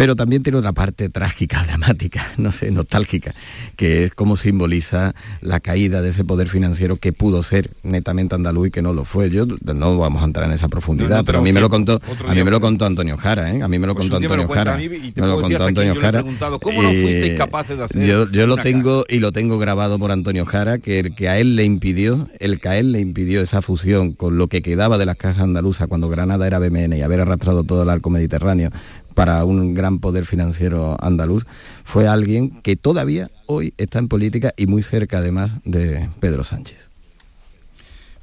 [0.00, 3.34] pero también tiene otra parte trágica, dramática, no sé, nostálgica,
[3.76, 8.68] que es cómo simboliza la caída de ese poder financiero que pudo ser netamente andaluz
[8.68, 9.28] y que no lo fue.
[9.28, 12.34] Yo no vamos a entrar en esa profundidad, pero a mí me lo contó, a
[12.34, 13.62] mí me lo contó Antonio Jara, ¿eh?
[13.62, 14.78] a mí me lo pues contó Antonio Jara.
[14.78, 16.22] Me lo contó Antonio Jara.
[16.22, 18.02] ¿Cómo no fuisteis capaces de hacer?
[18.02, 21.38] Yo, yo lo tengo y lo tengo grabado por Antonio Jara, que el que a
[21.38, 24.96] él le impidió, el que a él le impidió esa fusión con lo que quedaba
[24.96, 28.70] de las cajas andaluzas cuando Granada era BMN y haber arrastrado todo el arco mediterráneo
[29.20, 31.44] para un gran poder financiero andaluz,
[31.84, 36.89] fue alguien que todavía hoy está en política y muy cerca además de Pedro Sánchez.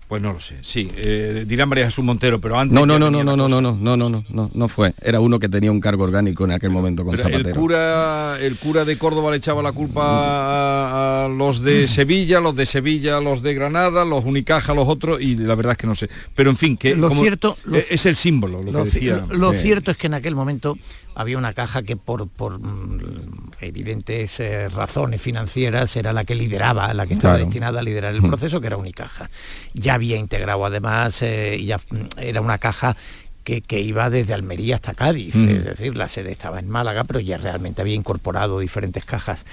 [0.07, 2.73] Pues no lo sé, sí, eh, dirán María Jesús Montero, pero antes...
[2.73, 4.93] No, no, no, no, no, no, no, no, no, no, no, no fue.
[5.01, 7.49] Era uno que tenía un cargo orgánico en aquel momento con Zapatero.
[7.49, 12.55] El cura, el cura de Córdoba le echaba la culpa a, los de Sevilla, los
[12.55, 15.95] de Sevilla, los de Granada, los Unicaja, los otros, y la verdad es que no
[15.95, 16.09] sé.
[16.33, 19.25] Pero en fin, que lo cierto, es el símbolo, lo, que decía.
[19.29, 20.77] Lo, cierto es que en aquel momento
[21.17, 26.93] había una caja que por, por mm, evidentes eh, razones financieras era la que lideraba,
[26.93, 28.27] la que estaba destinada a liderar el hmm.
[28.27, 29.31] proceso, que era Unicaja.
[29.73, 32.95] Ya había integrado además, eh, ya mm, era una caja
[33.43, 35.49] que, iba desde Almería hasta Cádiz, hmm.
[35.49, 39.45] es decir, la sede estaba en Málaga, pero ya realmente había incorporado diferentes cajas.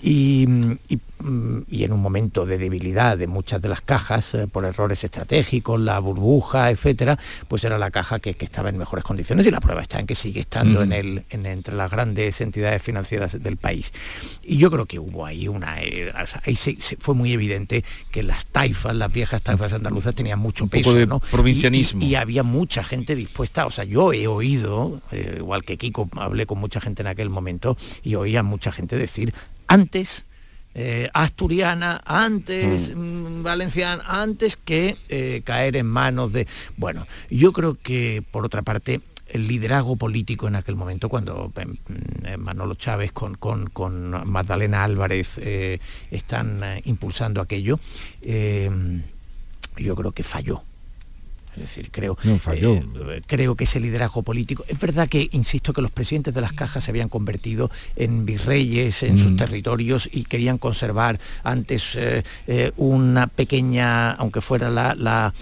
[0.00, 0.46] Y,
[1.70, 5.98] en un momento de debilidad de muchas de las cajas eh, por errores estratégicos, la
[5.98, 7.18] burbuja, etcétera,
[7.48, 10.14] pues era la caja que, estaba en mejores condiciones y la prueba está en que
[10.14, 13.92] sigue estando en el, entre las grandes entidades financieras del país.
[14.44, 15.82] Y yo creo que hubo ahí una...
[15.82, 16.12] Eh,
[16.44, 16.56] ahí
[17.00, 22.02] fue muy evidente que las taifas, las viejas taifas andaluzas tenían mucho peso, de provincianismo.
[22.02, 26.46] Y, había mucha gente dispuesta, o sea, yo he oído, eh, igual que Kiko, hablé
[26.46, 29.32] con mucha gente en aquel momento y oía mucha gente decir
[29.68, 30.24] antes
[30.74, 33.38] eh, asturiana, antes mm.
[33.38, 36.46] Mm, valenciana, antes que eh, caer en manos de...
[36.76, 42.36] Bueno, yo creo que por otra parte el liderazgo político en aquel momento, cuando eh,
[42.36, 45.38] Manolo Chávez con, con Magdalena Álvarez
[46.10, 47.80] están impulsando aquello,
[48.22, 50.62] yo creo que falló.
[51.60, 54.64] Es decir, creo, eh, creo que ese liderazgo político.
[54.68, 59.02] Es verdad que, insisto, que los presidentes de las cajas se habían convertido en virreyes
[59.02, 59.36] en sus mm.
[59.36, 65.32] territorios y querían conservar antes eh, eh, una pequeña, aunque fuera la,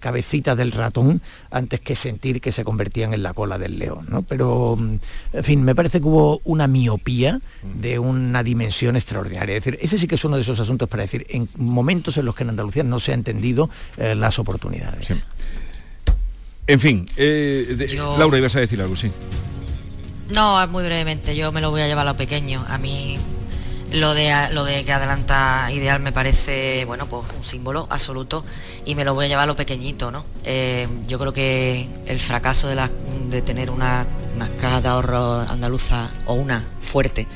[0.00, 4.06] cabecita del ratón, antes que sentir que se convertían en la cola del león.
[4.08, 4.22] ¿no?
[4.22, 4.96] Pero, mm,
[5.34, 7.40] en fin, me parece que hubo una miopía
[7.80, 9.56] de una dimensión extraordinaria.
[9.56, 12.24] Es decir, ese sí que es uno de esos asuntos para decir, en momentos en
[12.24, 15.08] los que en Andalucía no se ha entendido las oportunidades.
[16.66, 19.10] En fin, eh, Laura, ibas a decir algo, sí.
[20.30, 22.64] No, muy brevemente, yo me lo voy a llevar a lo pequeño.
[22.68, 23.18] A mí
[23.92, 28.44] lo de, lo de que adelanta ideal me parece, bueno, pues un símbolo absoluto
[28.86, 30.24] y me lo voy a llevar a lo pequeñito, ¿no?
[30.44, 32.90] Eh, yo creo que el fracaso de, la,
[33.28, 37.26] de tener una, una caja de ahorro andaluza o una fuerte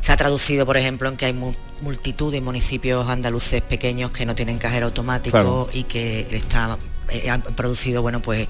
[0.00, 4.34] se ha traducido, por ejemplo, en que hay multitud de municipios andaluces pequeños que no
[4.34, 6.76] tienen cajero automático y que está
[7.12, 8.48] eh, han producido, bueno, pues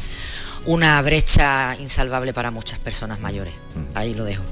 [0.64, 3.54] una brecha insalvable para muchas personas mayores.
[3.94, 4.42] Ahí lo dejo.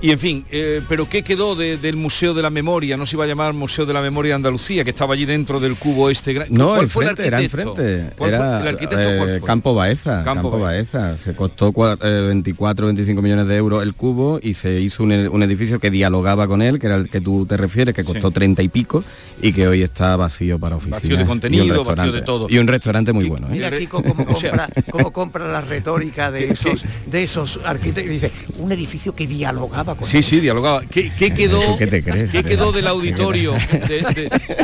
[0.00, 2.96] Y en fin, eh, pero ¿qué quedó del Museo de la Memoria?
[2.96, 5.58] No se iba a llamar Museo de la Memoria de Andalucía, que estaba allí dentro
[5.58, 6.46] del cubo este gran.
[6.50, 7.36] No, ¿Cuál fue el arquitecto?
[7.36, 8.14] Era enfrente.
[8.20, 10.22] era, el arquitecto eh, Campo Baeza.
[10.22, 11.18] Campo, Baeza.
[11.18, 15.90] Se costó 24, 25 millones de euros el cubo y se hizo un, edificio que
[15.90, 19.02] dialogaba con él, que era el que tú te refieres, que costó 30 y pico
[19.42, 21.02] y que hoy está vacío para oficinas.
[21.02, 22.46] Vacío de contenido, vacío de todo.
[22.48, 23.48] Y un restaurante muy bueno.
[23.48, 23.52] ¿eh?
[23.52, 28.12] Mira Kiko cómo compra, cómo compra la retórica de esos, de esos arquitectos.
[28.12, 33.54] Dice, un edificio que dialogaba con Sí, sí, dialogaba ¿Qué, quedó, ¿Qué, quedó del auditorio,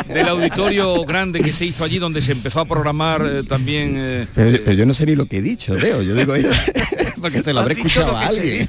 [0.09, 3.95] del auditorio grande que se hizo allí donde se empezó a programar eh, también?
[3.97, 6.03] Eh, pero, yo no sé ni lo que he dicho, Leo.
[6.03, 6.35] Yo digo
[7.21, 8.69] porque se lo habré escuchado a alguien.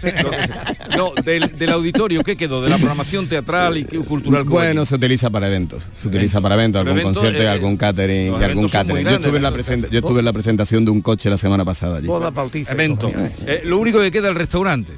[0.95, 2.61] No, del, auditorio, ¿qué quedó?
[2.61, 4.43] De la programación teatral y cultural.
[4.43, 5.87] Bueno, se utiliza para eventos.
[5.95, 9.05] Se utiliza para eventos, algún concierto, y eh, algún catering, algún catering.
[9.05, 9.51] Yo estuve, en la
[9.89, 12.07] yo estuve en la presentación de un coche la semana pasada allí.
[12.07, 12.31] Boda
[12.69, 13.11] Evento.
[13.63, 14.93] lo único que queda es el restaurante.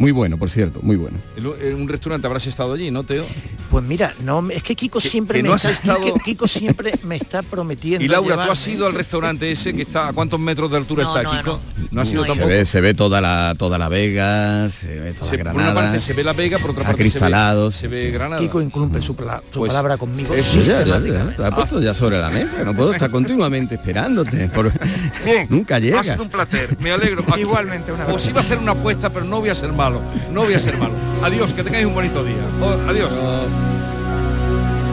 [0.00, 1.18] Muy bueno, por cierto, muy bueno.
[1.36, 3.26] En un restaurante habrás estado allí, ¿no, Teo?
[3.70, 6.14] Pues mira, no, es que Kiko siempre me está, estado...
[6.24, 8.04] Kiko siempre me está prometiendo.
[8.04, 11.04] Y Laura, ¿tú has ido al restaurante ese que está a cuántos metros de altura
[11.04, 11.60] está, Kiko?
[11.92, 12.48] No, ha sido tampoco.
[12.48, 15.52] Se ve, se ve, toda la toda la Vega, se ve toda Granada.
[15.52, 18.40] Por una parte se ve la Vega, por otra parte se ve, se ve Granada.
[18.40, 20.34] Kiko incumple su, pues palabra conmigo.
[20.34, 22.64] Eso ya, ya, ya, ha puesto ya sobre la mesa.
[22.64, 24.48] No puedo estar continuamente esperándote.
[24.48, 24.72] Por...
[25.48, 26.00] Nunca llega.
[26.00, 26.76] Ha sido un placer.
[26.80, 27.24] Me alegro.
[27.38, 28.06] Igualmente una.
[28.06, 30.00] Os iba a hacer una apuesta, pero no voy a ser malo.
[30.32, 30.74] No voy a ser
[31.22, 32.36] Adiós, que tengáis un bonito día.
[32.62, 33.10] Oh, adiós.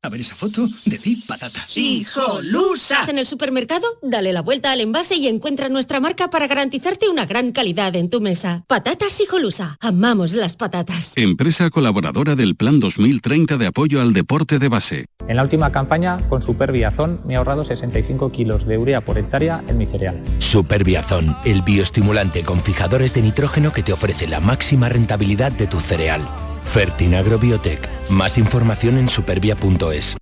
[0.00, 1.58] A ver esa foto, decir patata.
[1.74, 3.04] ¡Hijolusa!
[3.08, 7.26] En el supermercado, dale la vuelta al envase y encuentra nuestra marca para garantizarte una
[7.26, 8.62] gran calidad en tu mesa.
[8.68, 9.76] Patatas Hijolusa.
[9.80, 11.10] Amamos las patatas.
[11.16, 15.06] Empresa colaboradora del Plan 2030 de apoyo al deporte de base.
[15.26, 19.64] En la última campaña, con Superbiazón, me he ahorrado 65 kilos de urea por hectárea
[19.66, 20.22] en mi cereal.
[20.38, 25.80] Superbiazón, el bioestimulante con fijadores de nitrógeno que te ofrece la máxima rentabilidad de tu
[25.80, 26.22] cereal.
[26.68, 27.88] Fertinagro Biotech.
[28.10, 30.16] Más información en supervia.es.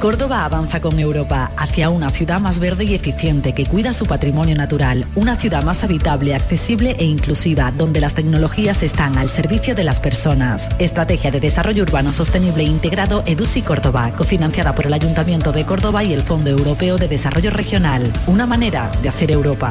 [0.00, 4.54] Córdoba avanza con Europa hacia una ciudad más verde y eficiente que cuida su patrimonio
[4.54, 9.82] natural, una ciudad más habitable, accesible e inclusiva, donde las tecnologías están al servicio de
[9.82, 10.68] las personas.
[10.78, 16.04] Estrategia de Desarrollo Urbano Sostenible e Integrado EDUSI Córdoba, cofinanciada por el Ayuntamiento de Córdoba
[16.04, 18.12] y el Fondo Europeo de Desarrollo Regional.
[18.28, 19.70] Una manera de hacer Europa.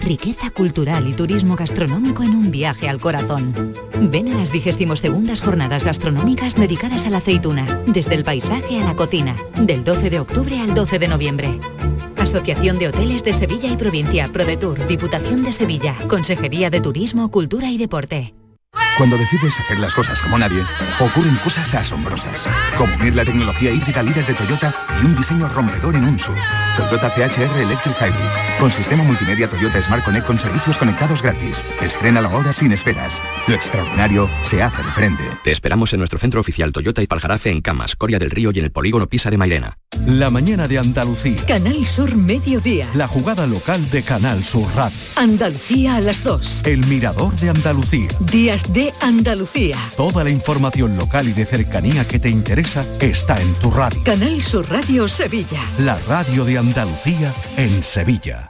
[0.00, 3.74] riqueza cultural y turismo gastronómico en un viaje al corazón.
[4.00, 8.96] Ven a las 22 jornadas gastronómicas dedicadas a la aceituna, desde el paisaje a la
[8.96, 11.60] cocina, del 12 de octubre al 12 de noviembre.
[12.18, 17.68] Asociación de Hoteles de Sevilla y Provincia, ProDetour, Diputación de Sevilla, Consejería de Turismo, Cultura
[17.70, 18.34] y Deporte.
[18.96, 20.62] Cuando decides hacer las cosas como nadie,
[21.00, 22.46] ocurren cosas asombrosas,
[22.76, 26.36] como unir la tecnología híbrida líder de Toyota y un diseño rompedor en un SUV.
[26.76, 31.64] Toyota CHR Electric Hybrid, con sistema multimedia Toyota Smart Connect con servicios conectados gratis.
[31.80, 33.22] Estrena la hora sin esperas.
[33.48, 35.24] Lo extraordinario se hace de frente.
[35.42, 38.58] Te esperamos en nuestro centro oficial Toyota y Paljarafe en Camas, Coria del Río y
[38.58, 39.78] en el polígono Pisa de Mairena.
[40.06, 41.44] La mañana de Andalucía.
[41.46, 42.86] Canal Sur Mediodía.
[42.94, 44.96] La jugada local de Canal Sur Radio.
[45.16, 46.66] Andalucía a las 2.
[46.66, 48.08] El mirador de Andalucía.
[48.20, 49.76] Días de Andalucía.
[49.96, 54.02] Toda la información local y de cercanía que te interesa está en tu radio.
[54.04, 55.62] Canal Sur Radio Sevilla.
[55.78, 58.49] La radio de Andalucía en Sevilla.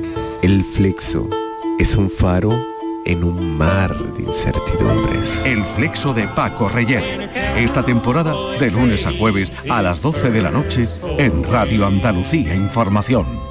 [0.41, 1.29] El flexo
[1.77, 2.51] es un faro
[3.05, 5.45] en un mar de incertidumbres.
[5.45, 7.29] El flexo de Paco Reyer.
[7.57, 10.87] Esta temporada de lunes a jueves a las 12 de la noche
[11.19, 13.50] en Radio Andalucía Información.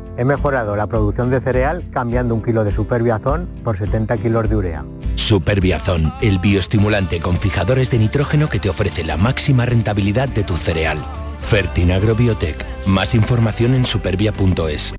[0.17, 4.55] He mejorado la producción de cereal cambiando un kilo de superbiazón por 70 kilos de
[4.55, 4.85] urea.
[5.15, 10.57] Superbiazón, el bioestimulante con fijadores de nitrógeno que te ofrece la máxima rentabilidad de tu
[10.57, 10.97] cereal.
[11.41, 12.57] Fertinagro Biotech.
[12.85, 14.93] Más información en supervia.es.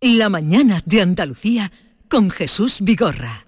[0.00, 1.70] La mañana de Andalucía
[2.08, 3.46] con Jesús Vigorra.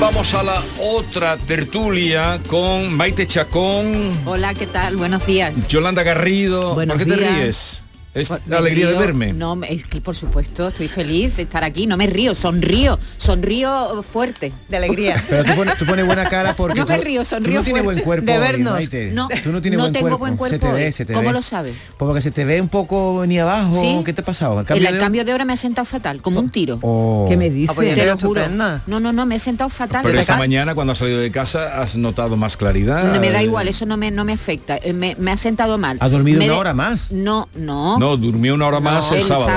[0.00, 4.12] Vamos a la otra tertulia con Maite Chacón.
[4.26, 4.96] Hola, ¿qué tal?
[4.96, 5.66] Buenos días.
[5.68, 6.74] Yolanda Garrido.
[6.74, 7.32] Buenos ¿Por qué te días.
[7.38, 7.84] ríes?
[8.18, 9.32] Es Por- la me alegría de verme.
[9.32, 11.86] No, es que por supuesto estoy feliz de estar aquí.
[11.86, 14.52] No me río, sonrío, sonrío fuerte.
[14.68, 15.22] De alegría.
[15.28, 17.62] Pero tú pones, tú pones buena cara porque No me tú- río, tú sonrío no
[17.64, 18.72] tienes buen cuerpo De hoy, vernos.
[18.74, 19.10] Maite.
[19.12, 20.18] No, tú no tienes no buen tengo cuerpo.
[20.18, 20.92] buen cuerpo Se te ve, hoy.
[20.92, 21.32] se te ¿Cómo ve.
[21.34, 21.74] lo sabes?
[21.96, 23.80] Porque se te ve un poco ni abajo.
[23.80, 24.02] ¿Sí?
[24.04, 24.54] ¿Qué te ha pasado?
[24.54, 26.78] ¿El El, cambio el de- cambio de hora me ha sentado fatal, como un tiro.
[26.82, 27.26] Oh.
[27.28, 27.76] ¿Qué me dices?
[27.76, 28.40] Te lo Pero juro.
[28.40, 28.82] estupenda.
[28.86, 30.02] No, no, no, me he sentado fatal.
[30.04, 33.12] Pero esta mañana cuando has salido de casa has notado más claridad.
[33.12, 34.76] No, me da igual, eso no me, no me afecta.
[34.82, 35.98] Eh, Me, me ha sentado mal.
[36.00, 37.12] ¿Has dormido Me una de- hora más?
[37.12, 37.98] No, no.
[37.98, 39.48] No, No, durmió una hora más el, sábado.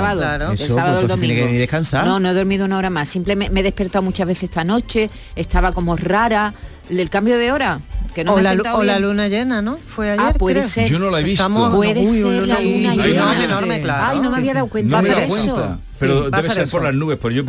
[0.52, 1.52] el Eso, sábado, el entonces tiene domingo.
[1.54, 2.06] que descansar.
[2.06, 3.10] No, no he dormido una hora más.
[3.10, 6.54] Simplemente me he despertado muchas veces esta noche, estaba como rara.
[6.90, 7.80] El cambio de hora,
[8.14, 9.78] que no o, me la, o la luna llena, ¿no?
[9.86, 10.26] Fue ayer.
[10.26, 10.68] Ah, puede creo.
[10.68, 10.90] ser.
[10.90, 11.44] Yo no la he visto.
[11.44, 13.22] Estamos- Puede Uy, ser una la luna luna llena.
[13.22, 14.06] enorme, enorme, claro.
[14.10, 14.98] Ay, no me había dado cuenta.
[14.98, 15.54] No me he de dado eso.
[15.56, 15.80] cuenta.
[16.02, 17.44] Pero debe ser por las nubes, porque yo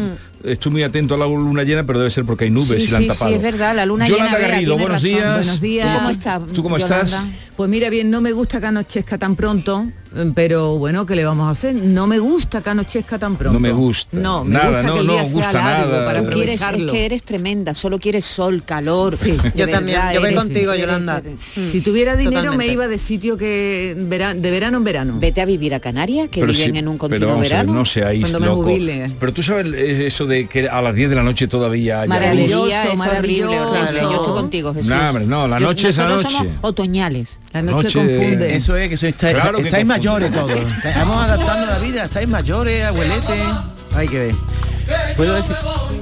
[0.44, 2.88] estoy muy atento a la luna llena, pero debe ser porque hay nubes Sí, y
[2.88, 3.30] la han tapado.
[3.30, 4.48] sí, es verdad, la luna Yolanda llena.
[4.48, 5.08] Garrido, buenos razón.
[5.10, 5.34] días.
[5.36, 5.88] Buenos días.
[5.92, 6.52] ¿Tú cómo estás?
[6.52, 7.04] ¿Tú cómo Yolanda?
[7.06, 7.24] estás?
[7.56, 9.86] Pues mira bien, no me gusta que anochezca tan pronto,
[10.34, 11.74] pero bueno, ¿qué le vamos a hacer?
[11.74, 13.52] No me gusta que anochezca tan pronto.
[13.52, 14.18] No me gusta.
[14.18, 16.06] No, me Nada, gusta no, que el no día sea gusta largo nada.
[16.06, 19.16] para quieres, es que eres tremenda, solo quieres sol, calor.
[19.16, 21.22] Sí, yo también, yo voy contigo, Yolanda.
[21.54, 25.16] Si tuviera dinero me iba de sitio que de verano en verano.
[25.20, 27.72] Vete a vivir a Canarias, que Pero viven en un pero continuo verano.
[27.74, 28.62] no seáis me loco.
[28.64, 29.10] jubile.
[29.18, 32.92] Pero tú sabes eso de que a las 10 de la noche todavía Maravilloso, Maravilloso,
[32.94, 33.56] es horrible, horrible.
[33.80, 34.10] maravilloso.
[34.10, 34.88] Yo estoy contigo, Jesús.
[34.88, 36.28] No, hombre, no, la Yo- noche es la noche.
[36.28, 37.38] somos otoñales.
[37.52, 38.56] La noche, noche- confunde.
[38.56, 39.84] Eso es que sois, estáis, Claro que estáis confunde.
[39.84, 40.84] mayores todos.
[40.84, 43.42] Estamos adaptando la vida, estáis mayores, abuelete.
[43.94, 44.34] Hay que ver.
[45.16, 45.54] Puedo decir.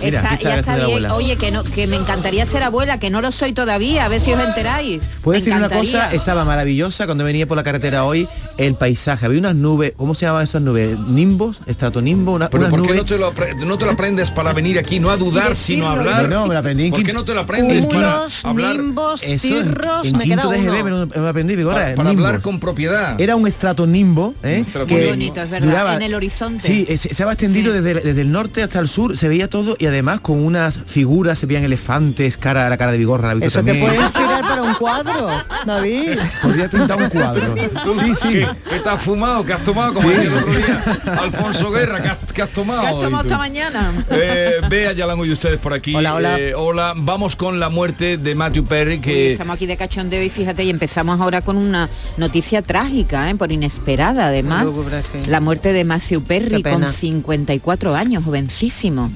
[0.03, 0.86] Mira, Está- aquí está ya la está bien.
[0.86, 1.14] abuela.
[1.14, 4.20] Oye, que no, que me encantaría ser abuela, que no lo soy todavía, a ver
[4.20, 5.03] si os enteráis.
[5.22, 5.93] Puedo Me decir una encantaría.
[6.09, 8.26] cosa, estaba maravillosa cuando venía por la carretera hoy,
[8.66, 9.26] el paisaje.
[9.26, 10.98] Había unas nubes, ¿cómo se llamaban esas nubes?
[10.98, 12.96] Nimbos, estratonimbo, una, Pero unas ¿por qué nubes.
[13.00, 15.92] no te, lo, no te lo aprendes para venir aquí, no a dudar, sino a
[15.92, 16.28] hablar?
[16.28, 19.22] No, me lo aprendí en ¿Por qué no te lo aprendes para Cúmulos, hablar, nimbos,
[19.22, 20.72] Eso, cirros, en me queda quinto de uno.
[20.72, 22.26] GB me lo, me lo aprendí, Vigorra, para, para nimbos.
[22.26, 23.20] hablar con propiedad?
[23.20, 24.61] Era un estratonimbo, ¿eh?
[24.66, 25.00] estratonimbo.
[25.00, 26.66] Muy bonito, es verdad, en el horizonte.
[26.66, 27.80] Sí, eh, se, se va extendido Sí.
[27.80, 31.38] desde, desde el norte hasta el sur, se veía todo y además con unas figuras,
[31.38, 33.80] se veían elefantes, cara la cara de Vigorra, la Eso te también.
[33.86, 35.28] puede inspirar para un cuadro,
[35.66, 36.18] David.
[36.42, 37.54] Podría pintar un cuadro.
[38.00, 38.40] Sí, sí.
[38.64, 39.44] ¿Qué, qué te has fumado?
[39.44, 39.94] ¿Qué has tomado?
[39.94, 40.82] Como decía el otro día
[41.20, 42.03] Alfonso Guerra,
[42.34, 42.82] ¿qué has, tomado?
[42.82, 43.92] ¿Qué has tomado Y esta mañana?
[44.11, 45.94] Eh, Bea, ya la han oído ustedes por aquí.
[45.94, 46.38] Hola, hola.
[46.38, 46.94] Eh, hola.
[46.96, 50.64] Vamos con la muerte de Matthew Perry, Uy, que estamos aquí de cachondeo y fíjate,
[50.64, 53.34] y empezamos ahora con una noticia trágica, ¿eh?
[53.34, 54.64] por inesperada además.
[54.64, 55.26] Lúgubre, sí.
[55.26, 59.11] La muerte de Matthew Perry con 54 años, jovencísimo.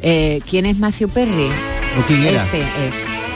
[0.00, 1.50] Eh, ¿Quién es Matthew Perry?
[1.98, 2.42] ¿O quién era?
[2.42, 3.27] Este es.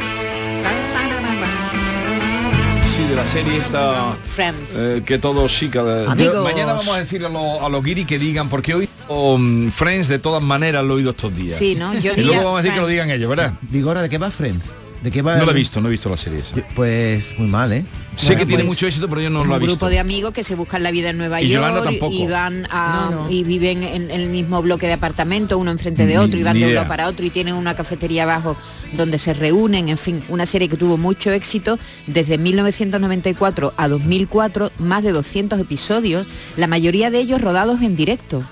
[3.13, 4.75] De la serie esta Friends.
[4.75, 6.43] eh, que todos sí cada Amigos.
[6.43, 10.09] mañana vamos a decirle a los a los guiri que digan porque hoy um, Friends
[10.09, 11.93] de todas maneras lo he oído estos días Sí, ¿no?
[11.99, 13.53] Yo y luego vamos a decir que lo digan ellos ¿verdad?
[13.61, 14.71] Vigorra, ¿de qué va Friends?
[15.03, 15.37] ¿De qué va?
[15.37, 17.85] no lo he visto no he visto la serie esa Yo- Pues muy mal, ¿eh?
[18.17, 19.89] sé Bueno, que tiene pues, mucho éxito pero yo no lo he un visto grupo
[19.89, 22.13] de amigos que se buscan la vida en Nueva Y Yolanda York tampoco.
[22.15, 23.31] y van a No, no.
[23.31, 26.43] y viven en, en el mismo bloque de apartamento uno enfrente de Ni- otro y
[26.45, 26.81] van de idea.
[26.81, 28.57] uno para otro y tienen una cafetería abajo
[28.93, 34.71] donde se reúnen en fin una serie que tuvo mucho éxito desde 1994 a 2004
[34.79, 38.45] más de 200 episodios la mayoría de ellos rodados en directo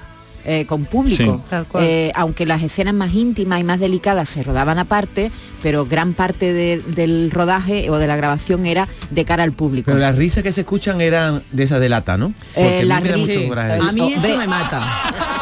[0.45, 1.57] eh, con público, Sí.
[1.81, 5.31] Eh, aunque las escenas más íntimas y más delicadas se rodaban aparte,
[5.63, 9.87] pero gran parte de- del rodaje o de la grabación era de cara al público.
[9.87, 12.33] Pero las risas que se escuchan eran de esas de lata, ¿no?
[12.55, 13.47] Porque Eh, a mí me da risas- mucho sí.
[13.47, 13.79] Eh.
[13.89, 14.89] A mí eso me mata.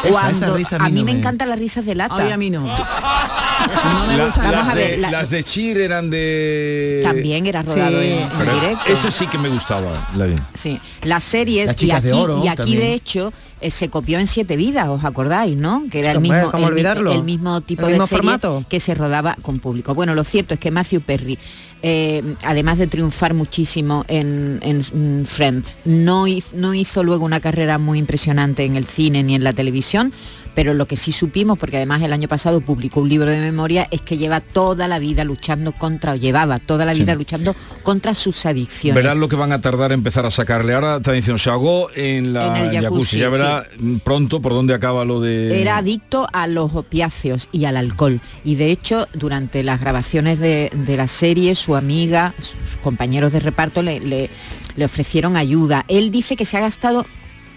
[0.04, 2.16] Esa- Cuando, esa risa a mí no me encantan las risas de lata.
[2.16, 2.66] Ay, a mí no.
[3.84, 4.50] No me La- gusta.
[4.52, 8.06] las, de, ver, la- las de Cheer eran de También era rodado Sí.
[8.08, 8.92] en, en Pero directo.
[8.92, 10.34] ese sí que me gustaba la vi.
[10.54, 12.80] Sí, las series Las y chicas aquí, de oro y aquí también.
[12.80, 15.84] de hecho eh, se copió en Siete Vidas, ¿os acordáis, no?
[15.90, 17.12] Que era el Hombre, mismo, ¿cómo el, mi- olvidarlo?
[17.12, 18.64] el mismo tipo El de mismo serie formato.
[18.68, 19.94] que se rodaba con público.
[19.94, 21.38] Bueno, lo cierto es que Matthew Perry,
[21.82, 24.78] eh, además de triunfar muchísimo en, en,
[25.22, 29.34] mm, Friends, no hizo, no hizo luego una carrera muy impresionante en el cine ni
[29.34, 30.12] en la televisión,
[30.58, 33.86] pero lo que sí supimos, porque además el año pasado publicó un libro de memoria,
[33.92, 37.54] es que lleva toda la vida luchando contra, o llevaba toda la vida luchando
[37.84, 39.00] contra sus adicciones.
[39.00, 40.74] Verás lo que van a tardar en empezar a sacarle.
[40.74, 42.82] Ahora está diciendo, se ahogó en la En el jacuzzi.
[42.82, 43.66] jacuzzi, Ya verá
[44.02, 45.60] pronto por dónde acaba lo de...
[45.60, 48.20] Era adicto a los opiáceos y al alcohol.
[48.42, 53.38] Y de hecho, durante las grabaciones de, de la serie, su amiga, sus compañeros de
[53.38, 54.28] reparto le, le-
[54.74, 55.84] le ofrecieron ayuda.
[55.86, 57.06] Él dice que se ha gastado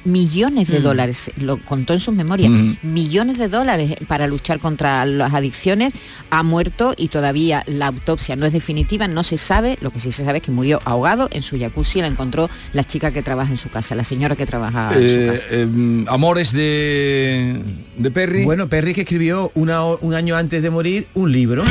[0.04, 0.84] millones de Mm.
[0.84, 2.74] dólares, lo contó en sus memorias, Mm.
[2.84, 5.93] millones de dólares para luchar contra las adicciones,
[6.30, 10.12] ha muerto y todavía la autopsia no es definitiva, no se sabe, lo que sí
[10.12, 13.52] se sabe es que murió ahogado en su jacuzzi, la encontró la chica que trabaja
[13.52, 15.45] en su casa, la señora que trabaja en su Eh, casa.
[15.52, 17.62] eh, amores de,
[17.97, 18.43] de Perry.
[18.45, 21.64] Bueno, Perry que escribió una un año antes de morir un libro.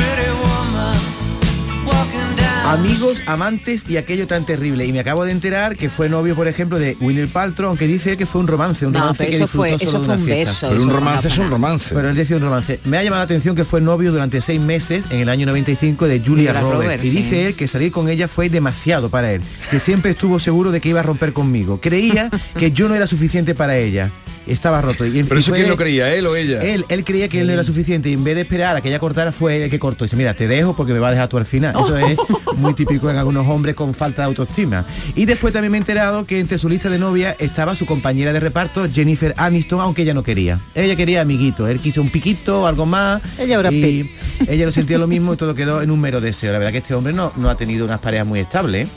[2.71, 4.85] Amigos, amantes y aquello tan terrible.
[4.85, 8.11] Y me acabo de enterar que fue novio, por ejemplo, de Winnie Paltrow, aunque dice
[8.11, 9.99] él que fue un romance, un No, romance pero que eso disfrutó fue- solo eso
[9.99, 10.51] de fue una un fiesta.
[10.51, 11.93] beso, Pero un romance es un romance.
[11.93, 12.79] Pero él decía un romance.
[12.85, 16.07] Me ha llamado la atención que fue novio durante seis meses en el año 95
[16.07, 17.03] de Julia Roberts.
[17.03, 17.15] Y sí.
[17.17, 19.41] dice él que salir con ella fue demasiado para él.
[19.69, 21.81] Que siempre estuvo seguro de que iba a romper conmigo.
[21.81, 24.11] Creía que yo no era suficiente para ella.
[24.47, 25.05] Estaba roto.
[25.05, 26.61] Y, Pero y eso quién lo creía, él o ella.
[26.61, 28.89] Él, él creía que él no era suficiente y en vez de esperar a que
[28.89, 30.05] ella cortara fue él el que cortó.
[30.05, 31.75] Y dice, mira, te dejo porque me va a dejar tú al final.
[31.79, 32.17] Eso es
[32.57, 34.85] muy típico en algunos hombres con falta de autoestima.
[35.15, 38.33] Y después también me he enterado que entre su lista de novia estaba su compañera
[38.33, 40.59] de reparto, Jennifer Aniston, aunque ella no quería.
[40.75, 43.21] Ella quería amiguito, él quiso un piquito, algo más.
[43.37, 44.11] Ella Brad y
[44.47, 46.51] ella lo sentía lo mismo y todo quedó en un mero deseo.
[46.51, 48.87] La verdad que este hombre no, no ha tenido unas parejas muy estables.
[48.87, 48.91] ¿eh?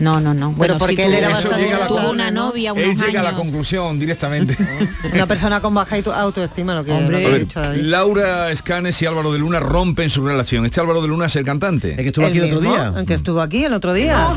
[0.00, 0.52] No, no, no.
[0.52, 2.46] Bueno, porque sí él era bastante tuvo una ¿no?
[2.48, 3.40] novia unos Él llega a la años.
[3.40, 4.56] conclusión directamente.
[5.12, 7.22] Una persona con baja auto- autoestima, lo que, Hombre.
[7.22, 7.80] lo que dicho David.
[7.82, 10.66] Laura Escanes y Álvaro de Luna rompen su relación.
[10.66, 11.90] ¿Este Álvaro de Luna es el cantante?
[11.92, 12.92] El que estuvo El aquí el otro mismo, día.
[13.00, 14.28] El que estuvo aquí el otro día.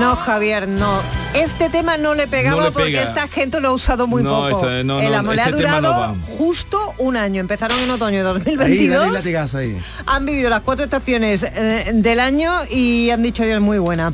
[0.00, 1.00] No, Javier, no.
[1.34, 4.30] Este tema no le pegaba No le porque esta gente lo ha usado muy No,
[4.30, 4.48] poco.
[4.50, 7.40] esta- no, el amor ha este no durado justo un año.
[7.40, 8.98] Empezaron en otoño de Ahí, 2022.
[8.98, 9.76] dale latigazo ahí.
[10.06, 14.12] han vivido las cuatro estaciones eh, del año y han dicho Dios muy buena.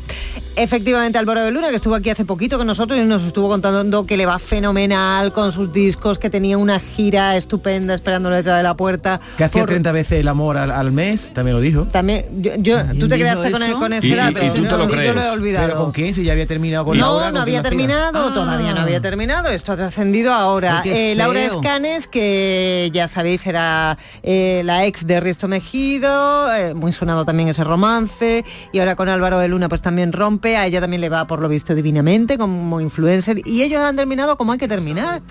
[0.61, 4.05] Efectivamente, Álvaro de Luna, que estuvo aquí hace poquito con nosotros y nos estuvo contando
[4.05, 8.63] que le va fenomenal con sus discos, que tenía una gira estupenda esperándole detrás de
[8.63, 9.21] la puerta.
[9.37, 11.83] Que hacía Por- 30 veces el amor al, al mes, también lo dijo.
[11.85, 14.43] También, yo, yo- tú te quedaste con, el- con ese dato.
[14.43, 15.15] y tú te no, lo yo crees.
[15.15, 15.67] lo he olvidado.
[15.67, 17.25] Pero con quién si ya había terminado con no, Laura.
[17.27, 18.31] no ¿con había terminado, Ah.
[18.33, 20.81] todavía no había terminado, esto ha trascendido ahora.
[20.83, 21.41] Eh, Laura.
[21.45, 27.47] Escanes, que ya sabéis era eh, la ex de Risto Mejido, eh, muy sonado también
[27.47, 28.43] ese romance,
[28.73, 31.41] y ahora con Álvaro de Luna pues también rompe, a ella también le va por
[31.41, 35.21] lo visto divinamente como influencer, y ellos han terminado como hay que terminar,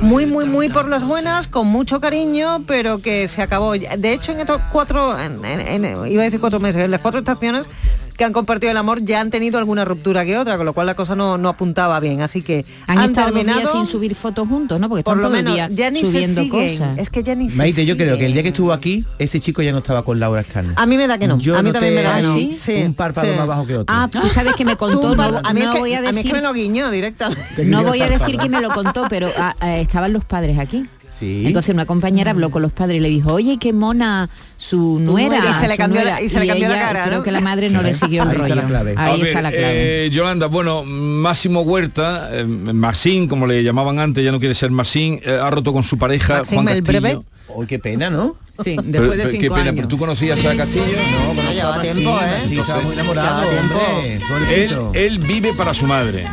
[0.00, 3.72] muy, muy, muy por las buenas, con mucho cariño, pero que se acabó.
[3.72, 7.00] De hecho, en estos cuatro, en- en- en- iba a decir cuatro meses, en las
[7.00, 7.68] cuatro estaciones
[8.16, 10.88] que han compartido el amor ya han tenido alguna ruptura que otra, con lo cual
[10.88, 12.20] la cosa no, no apuntaba bien.
[12.20, 14.88] Así que Han, han, estado dos terminado días sin subir fotos juntos, ¿no?
[14.88, 16.98] Porque por lo todo el menos día ya ni subiendo se cosas.
[16.98, 19.38] Es que ya ni se Maite, yo creo que el día que estuvo aquí, ese
[19.38, 20.72] chico ya no estaba con Laura Escanes.
[20.76, 21.38] A mí me da que no.
[21.38, 22.34] Yo a mí también me da que no.
[22.34, 23.38] ahí Sí, un párpado sí.
[23.38, 23.94] más bajo que otro.
[23.96, 26.00] Ah, tú sabes que me contó, no, a mí no es que, voy a a
[26.02, 27.42] mí es decir, que me lo guiñó directamente.
[27.56, 30.24] Te no voy a el decir que me lo contó, pero ah, ah, estaban los
[30.24, 30.86] padres aquí.
[31.10, 31.42] Sí.
[31.46, 35.38] Entonces una compañera habló con los padres y le dijo, oye, qué mona su nuera.
[35.50, 36.22] Y se le cambió la- nuera".
[36.22, 37.24] y se le cambió la ella, cara, Creo ¿no?
[37.24, 38.54] que la madre Sí, no le siguió el ahí está rollo.
[38.54, 38.94] la clave.
[38.96, 40.04] A Ahí ver, está la clave.
[40.06, 44.70] eh, Yolanda, bueno, Máximo Huerta, eh, Maxín, como le llamaban antes, ya no quiere ser
[44.70, 47.00] Maxín, eh, ha roto con su pareja Maxín, Juan el Castillo.
[47.00, 47.18] breve.
[47.48, 48.36] Hoy qué pena, ¿no?
[48.62, 49.88] Sí, Pero- después de cinco qué pena, años.
[49.88, 50.84] ¿tú conocías a Castillo?
[50.84, 52.38] No, lleva estaba tiempo, así, ¿eh?
[52.38, 54.20] así, estaba muy enamorado, hombre.
[54.64, 56.26] Él, él vive para su madre.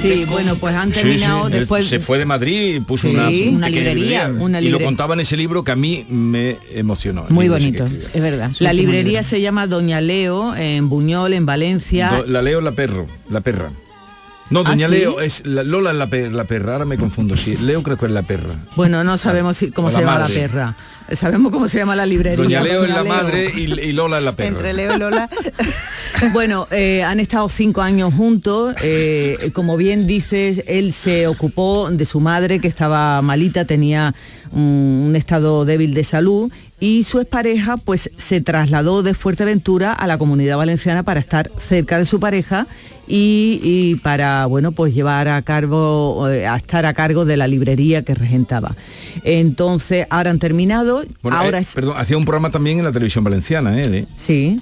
[0.00, 1.86] Sí, bueno, pues han Sí, terminado sí, después.
[1.88, 4.32] se fue de Madrid y puso Sí, una, una librería.
[4.38, 7.26] Una y lo contaba en ese libro que a mí me emocionó.
[7.28, 8.50] Muy bonito, es verdad.
[8.60, 12.10] La librería se llama Doña Leo en Buñol, en Valencia.
[12.18, 13.70] Do- la Leo la perro, la perra.
[14.50, 14.92] No, ¿Ah, doña sí?
[14.94, 17.56] Leo es la, Lola es la, la perra, ahora me confundo, sí.
[17.56, 18.54] Leo creo que es la perra.
[18.76, 20.34] Bueno, no sabemos si- cómo O se la llama madre.
[20.34, 20.74] la perra.
[21.16, 22.36] Sabemos cómo se llama la librería.
[22.36, 23.12] Doña Leo es la Leo.
[23.12, 24.48] madre y, y Lola es la perra.
[24.48, 25.28] Entre Leo y Lola.
[26.34, 28.74] Bueno, eh, han estado cinco años juntos.
[28.82, 34.14] eh, como bien dices, él se ocupó de su madre que estaba malita, tenía
[34.52, 40.06] un, un estado débil de salud y su expareja pues se trasladó de Fuerteventura a
[40.06, 42.66] la comunidad valenciana para estar cerca de su pareja
[43.10, 47.48] y, y para bueno pues llevar a cargo eh, a estar a cargo de la
[47.48, 48.74] librería que regentaba.
[49.24, 51.02] Entonces ahora han terminado.
[51.22, 54.06] Bueno, ahora eh, es Perdón, hacía un programa también en la televisión valenciana, él, ¿eh?
[54.16, 54.60] Sí.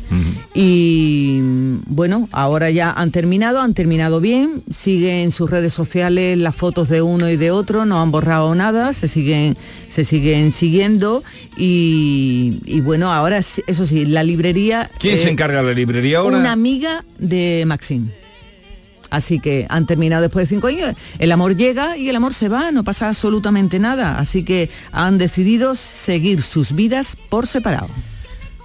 [0.55, 1.41] Y
[1.87, 6.89] bueno, ahora ya han terminado, han terminado bien, siguen en sus redes sociales las fotos
[6.89, 9.57] de uno y de otro, no han borrado nada, se siguen,
[9.89, 11.23] se siguen siguiendo
[11.57, 14.91] y, y bueno, ahora eso sí, la librería.
[14.99, 16.39] ¿Quién se eh, encarga de la librería ahora?
[16.39, 18.09] Una amiga de Maxim.
[19.11, 20.95] Así que han terminado después de cinco años.
[21.19, 24.19] El amor llega y el amor se va, no pasa absolutamente nada.
[24.19, 27.89] Así que han decidido seguir sus vidas por separado.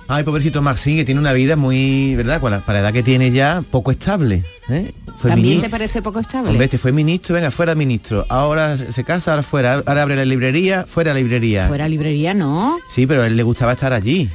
[0.08, 2.42] Ay, pobrecito Maxi, que tiene una vida muy, ¿verdad?
[2.42, 4.44] Para la, para la edad que tiene ya, poco estable.
[4.70, 4.92] ¿eh?
[5.18, 6.50] Fue ¿También te parece poco estable?
[6.50, 8.26] Hombre, este fue ministro, venga, fuera ministro.
[8.28, 9.82] Ahora se casa, ahora fuera.
[9.86, 11.68] Ahora abre la librería, fuera librería.
[11.68, 12.80] Fuera librería, ¿no.
[12.90, 14.30] Sí, pero a él le gustaba estar allí.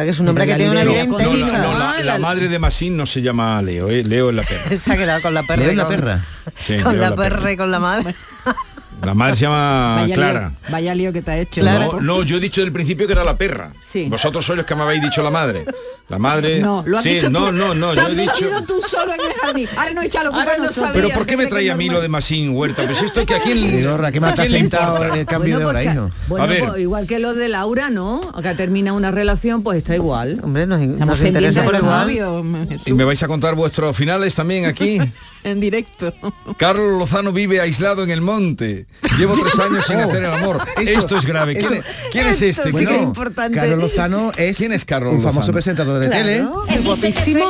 [0.00, 1.58] Ah, que es un hombre que La tiene una vida No, intensa.
[1.58, 4.04] la, no, la- la madre de Masín no se llama Leo, ¿eh?
[4.04, 4.76] Leo es la perra.
[4.78, 5.62] Se ha quedado con la perra.
[5.62, 6.20] Leo y es la con- perra.
[6.54, 8.14] Sí, con Leo la es perra y con la madre.
[9.02, 10.48] La madre se llama vaya, Clara.
[10.48, 11.62] lío, vaya lío que te ha hecho.
[11.62, 13.72] No, no, yo he dicho del principio que era la perra.
[13.82, 14.08] Sí.
[14.10, 15.64] Vosotros sois los que me habéis dicho la madre.
[16.08, 16.58] La madre.
[16.60, 17.52] No, lo has sí, dicho no, tú.
[17.52, 18.32] no, no, Te yo has he dicho.
[18.32, 19.68] metido tú solo en el jardín.
[19.76, 20.90] Ahora no echa la culpa Ahora a no nosotros.
[20.94, 22.82] Pero ¿por qué me trae a mí lo de Masín Huerta?
[22.86, 25.04] Pues esto es que a quién, Vigorra, ¿qué más ¿a te ha quién le sentado
[25.14, 26.10] el cambio de hora, hijo?
[26.26, 26.64] bueno, A ver.
[26.66, 28.32] pues, igual que lo de Laura, ¿no?
[28.42, 30.40] Que termina una relación, pues está igual.
[30.42, 32.00] Hombre, nos, Estamos nos interesa por igual.
[32.08, 32.44] novios,
[32.86, 34.98] ¿Y me vais a contar vuestros finales también aquí?
[35.44, 36.12] en directo.
[36.56, 38.86] Carlos Lozano vive aislado en el monte.
[39.18, 40.62] Llevo tres años sin hacer el amor.
[40.80, 41.54] Eso- Esto es grave.
[41.54, 42.72] ¿Quién, eso- es- quién es esto este?
[42.72, 43.58] sí que Bueno, es importante.
[43.58, 45.52] Carlos Lozano es ¿Quién es Carlos un famoso Lozano?
[45.54, 46.44] presentador de tele.
[46.68, 47.48] Es guapísimo.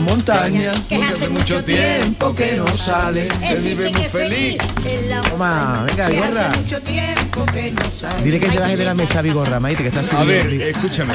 [0.00, 0.72] Montaña.
[0.88, 3.28] que hace mucho tiempo que no sale.
[3.42, 6.48] Él dice que es feliz en la Toma, venga, Vigorra.
[6.50, 8.22] hace mucho tiempo que no sale.
[8.24, 11.14] Dile que se baje de la mesa, Vigorra, Maite, que está A ver, escúchame.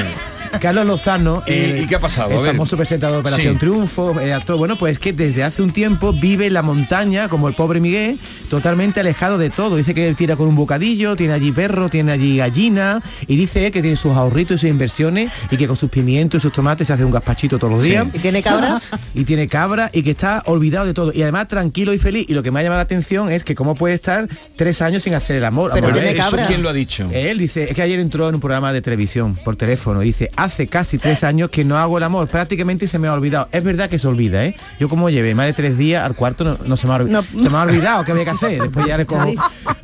[0.60, 2.30] Carlos Lozano, ¿Y- y qué ha pasado?
[2.30, 2.50] A El ver.
[2.52, 3.58] famoso presentador de Operación Sí.
[3.58, 7.48] Triunfo, el actor, bueno, pues que desde hace un tiempo vive en la montaña, como
[7.48, 8.18] el pobre Miguel,
[8.48, 9.76] totalmente alejado de todo.
[9.76, 13.70] Dice que él tira con un bocadillo, tiene allí perro, tiene allí gallina, y dice
[13.70, 16.86] que tiene sus ahorritos y sus inversiones, y que con sus pimientos y sus tomates
[16.86, 17.90] se hace un gazpachito todos los Sí.
[17.90, 18.06] días.
[18.12, 18.90] ¿Y tiene cabras?
[19.14, 22.34] y tiene cabra y que está olvidado de todo y además tranquilo y feliz y
[22.34, 25.14] lo que me ha llamado la atención es que cómo puede estar tres años sin
[25.14, 26.20] hacer el amor Pero Amor, tiene ¿eh?
[26.20, 26.48] ¿Eso cabras.
[26.48, 27.08] quién lo ha dicho?
[27.12, 30.30] él dice, es que ayer entró en un programa de televisión por teléfono y dice,
[30.44, 33.48] hace casi tres años que no hago el amor, prácticamente se me ha olvidado.
[33.52, 34.54] Es verdad que se olvida, ¿eh?
[34.78, 37.24] Yo como llevé más de tres días al cuarto no, no se me ha olvidado.
[37.32, 37.40] No.
[37.40, 39.32] Se me ha olvidado qué había que hacer, después ya le cojo.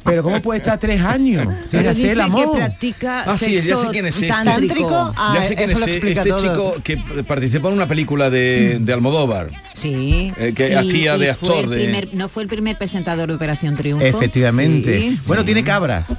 [0.05, 2.57] Pero ¿cómo puede estar tres años sin Pero hacer el que amor?
[2.57, 4.29] practica Ah, sí, ya sé quién es este.
[4.29, 5.13] tántrico.
[5.17, 6.41] Ah, ya sé quién eso es lo explica este todo.
[6.43, 9.49] chico que participó en una película de, de Almodóvar.
[9.75, 10.33] Sí.
[10.37, 13.77] Eh, que hacía de actor el de- primer- no fue el primer presentador de Operación
[13.77, 14.05] Triunfo.
[14.05, 14.99] Efectivamente.
[14.99, 15.21] Sí.
[15.27, 16.07] Bueno, tiene cabras.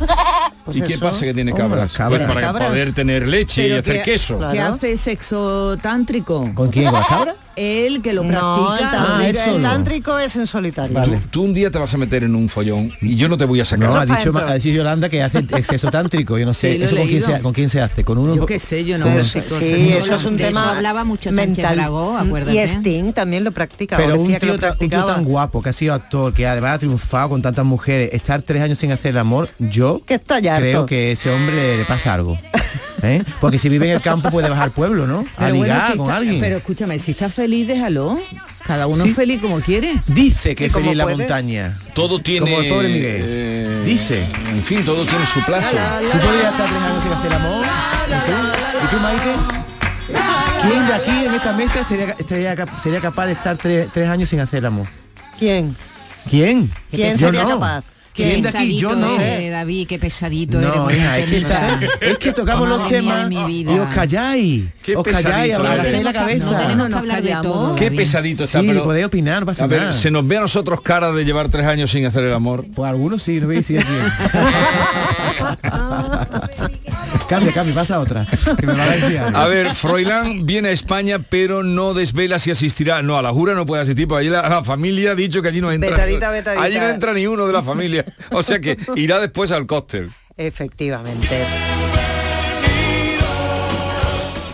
[0.63, 1.93] Pues ¿Y qué pasa que tiene Hombre, cabras?
[1.93, 2.19] cabras.
[2.21, 2.67] Pues para Cabras.
[2.69, 4.51] poder tener leche y hacer que- Claro.
[4.53, 6.49] que hace sexo tántrico.
[6.53, 6.89] ¿Con quién?
[6.89, 7.29] ¿Con?
[7.57, 8.91] Él que lo No, el practica.
[8.93, 10.97] Ah, tántrico, el es en solitario.
[10.97, 11.17] Vale.
[11.17, 13.43] Tú, tú un día te vas a meter en un follón y yo no te
[13.45, 13.89] voy a sacar.
[13.89, 16.37] No, ha dicho, ha dicho Yolanda que hace exceso tántrico.
[16.37, 18.03] Yo no sé, Sí, ¿eso con quién, se, con quién se hace?
[18.05, 18.35] ¿Con uno?
[18.35, 21.03] Yo qué sé, yo no sé sí, sí, eso es un de eso tema hablaba
[21.03, 21.75] mucho mental.
[21.75, 22.55] Bragó, acuérdate.
[22.55, 23.97] y Sting también lo practica.
[23.97, 25.13] Pero un tío, lo ta- un tío practicaba.
[25.15, 28.63] tan guapo, que ha sido actor, que además ha triunfado con tantas mujeres, estar tres
[28.63, 32.13] años sin hacer el amor, yo Que está ya creo que ese hombre le pasa
[32.13, 32.37] algo.
[33.03, 33.23] ¿eh?
[33.39, 35.19] Porque si vive en el campo puede bajar pueblo, ¿no?
[35.19, 36.39] A Pero bueno, ligar si con está- alguien.
[36.39, 38.17] Pero escúchame, si está feliz, déjalo.
[38.65, 39.09] Cada uno Sí.
[39.09, 39.95] es feliz como quiere.
[40.07, 41.79] Dice que ¿Y es feliz la montaña.
[41.93, 42.49] Todo tiene.
[42.51, 43.21] Como el pobre Miguel.
[43.23, 44.27] eh, Dice.
[44.49, 45.67] En fin, todo tiene su plazo.
[46.11, 47.65] ¿Tú podrías estar tres años sin hacer amor?
[48.83, 49.33] ¿Y tú, Maite?
[50.61, 54.29] ¿Quién de aquí en esta mesa sería, sería sería capaz de estar tres, tres años
[54.29, 54.85] sin hacer amor?
[55.39, 55.75] ¿Quién?
[56.29, 56.69] ¿Quién?
[56.91, 57.49] ¿Quién Yo sería no.
[57.59, 57.83] capaz?
[58.13, 58.77] Qué ¿Quién de aquí?
[58.77, 59.07] Yo no.
[59.07, 60.99] pesadito eres, David, qué pesadito No, eres.
[61.01, 61.79] hija, es que, temita.
[62.01, 63.71] es que tocamos los temas mi vida.
[63.73, 64.63] y os calláis.
[64.83, 66.57] Qué os calláis, agacháis la No cabeza.
[66.59, 67.75] tenemos que hablar de todo.
[67.75, 68.83] Qué pesadito está, Sí, pero.
[68.83, 69.93] podéis opinar, no pasa A ver, nada.
[69.93, 72.65] se nos ve a nosotros cara de llevar tres años sin hacer el amor.
[72.75, 73.77] Pues algunos sí, no veis si
[77.29, 78.25] Cambia, cambia, pasa otra.
[78.59, 78.83] Que me va
[79.39, 79.43] a.
[79.43, 83.01] A ver, Froilán viene a España, pero no desvela si asistirá.
[83.03, 85.47] No, a la jura no puede asistir, porque allí la, la familia ha dicho que
[85.47, 85.91] allí no entra.
[86.05, 86.61] Vetadita.
[86.61, 88.00] Allí no entra ni uno de la familia.
[88.31, 90.11] O sea que irá después al cóctel.
[90.37, 91.45] Efectivamente.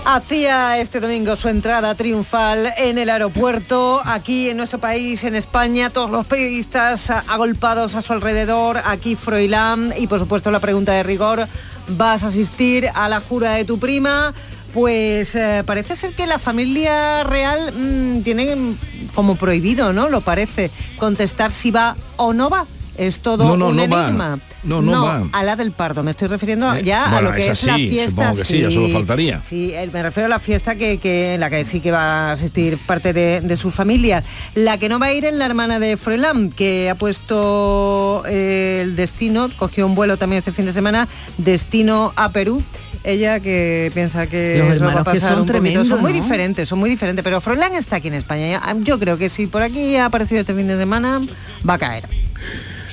[0.10, 5.90] Hacía este domingo su entrada triunfal en el aeropuerto, aquí en nuestro país, en España,
[5.90, 11.04] todos los periodistas agolpados a su alrededor, aquí Froilán y por supuesto la pregunta de
[11.04, 11.46] rigor,
[11.90, 14.34] ¿vas a asistir a la jura de tu prima?
[14.74, 18.78] Pues eh, parece ser que la familia real mm, tiene
[19.14, 20.08] como prohibido, ¿no?
[20.08, 22.66] Lo parece, contestar si va o no va.
[22.98, 24.40] Es todo No, no, un no enigma.
[24.64, 26.02] No, no a la del Pardo.
[26.04, 28.32] Me estoy refiriendo Eh, ya a lo que es la fiesta.
[28.36, 29.42] que sí, ya solo faltaría.
[29.44, 32.30] Sí, eh, me refiero a la fiesta que, que- en la que sí que va
[32.30, 34.24] a asistir parte de, de su familia.
[34.56, 38.80] La que no va a ir es la hermana de Froilán, que ha puesto eh,
[38.84, 42.64] el destino, cogió un vuelo también este fin de semana, destino a Perú.
[43.04, 45.46] Ella que piensa que Los va a que son un poquito.
[45.54, 47.24] tremendos, Son muy diferentes, son muy diferentes.
[47.24, 48.62] Pero Froilán está aquí en España.
[48.82, 51.22] Yo creo que si por aquí ha aparecido este fin de semana,
[51.68, 52.08] va a caer.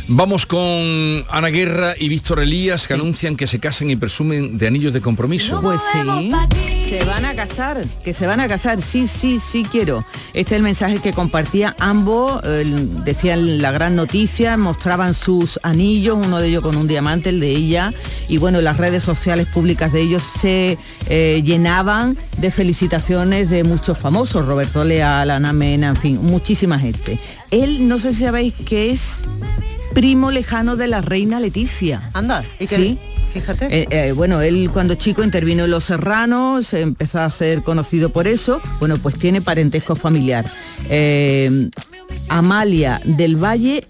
[0.07, 0.61] Vamos con
[1.31, 5.01] Ana Guerra y Víctor Elías, que anuncian que se casan y presumen de anillos de
[5.01, 5.63] compromiso.
[5.63, 6.31] Pues sí,
[6.89, 10.05] se van a casar, que se van a casar, sí, sí, sí quiero.
[10.35, 12.43] Este es el mensaje que compartía ambos,
[13.05, 17.51] decían la gran noticia, mostraban sus anillos, uno de ellos con un diamante, el de
[17.51, 17.91] ella,
[18.29, 20.77] y bueno, las redes sociales públicas de ellos se
[21.09, 27.19] eh, llenaban de felicitaciones de muchos famosos, Roberto Leal, Ana Mena, en fin, muchísima gente.
[27.51, 29.23] Él, no sé si sabéis que es
[29.95, 32.11] primo lejano de la reina Leticia.
[32.13, 32.77] Anda, ¿y qué?
[32.77, 32.99] Sí.
[33.33, 33.67] Fíjate.
[33.71, 38.29] Eh, eh, bueno, él cuando chico intervino en Los Serranos, empezó a ser conocido por
[38.29, 38.61] eso.
[38.79, 40.49] Bueno, pues tiene parentesco familiar.
[40.89, 41.69] Eh,
[42.29, 43.85] Amalia del Valle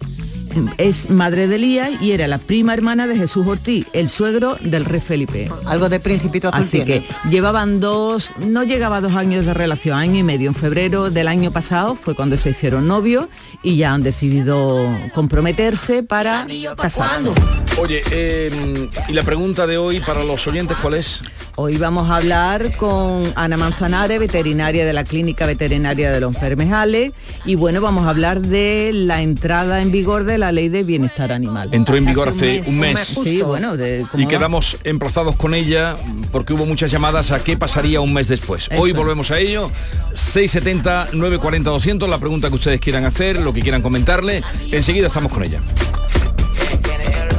[0.78, 4.84] es madre de Elías y era la prima hermana de Jesús Ortiz, el suegro del
[4.84, 5.50] rey Felipe.
[5.66, 7.06] Algo de principito azul Así tiene.
[7.06, 10.48] que llevaban dos, no llegaba a dos años de relación, año y medio.
[10.48, 13.26] En febrero del año pasado fue cuando se hicieron novios
[13.62, 16.46] y ya han decidido comprometerse para
[16.76, 17.30] casarse.
[17.80, 21.20] Oye, eh, y la pregunta de hoy para los oyentes, ¿cuál es?
[21.56, 27.12] Hoy vamos a hablar con Ana Manzanares, veterinaria de la Clínica Veterinaria de los Permejales,
[27.44, 31.32] y bueno, vamos a hablar de la entrada en vigor de la Ley de Bienestar
[31.32, 31.68] Animal.
[31.72, 33.18] Entró en vigor hace un mes.
[33.22, 34.30] Sí, bueno, de, ¿cómo Y va?
[34.30, 35.96] quedamos emplazados con ella
[36.32, 38.68] porque hubo muchas llamadas a qué pasaría un mes después.
[38.76, 39.70] Hoy volvemos a ello.
[40.14, 44.42] 670 940 200, la pregunta que ustedes quieran hacer, lo que quieran comentarle.
[44.70, 45.60] Enseguida estamos con ella.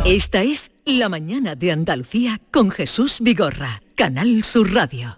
[0.06, 5.18] Esta es La mañana de Andalucía con Jesús Vigorra, Canal Sur Radio.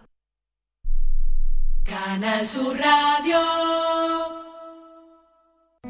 [1.84, 3.38] Canal Sur Radio.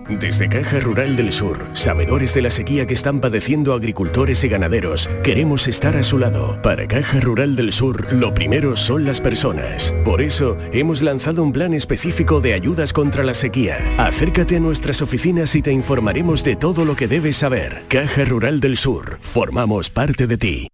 [0.10, 5.10] Desde Caja Rural del Sur, sabedores de la sequía que están padeciendo agricultores y ganaderos,
[5.22, 6.62] queremos estar a su lado.
[6.62, 9.94] Para Caja Rural del Sur, lo primero son las personas.
[10.06, 13.80] Por eso, hemos lanzado un plan específico de ayudas contra la sequía.
[13.98, 17.84] Acércate a nuestras oficinas y te informaremos de todo lo que debes saber.
[17.90, 20.68] Caja Rural del Sur, formamos parte de ti.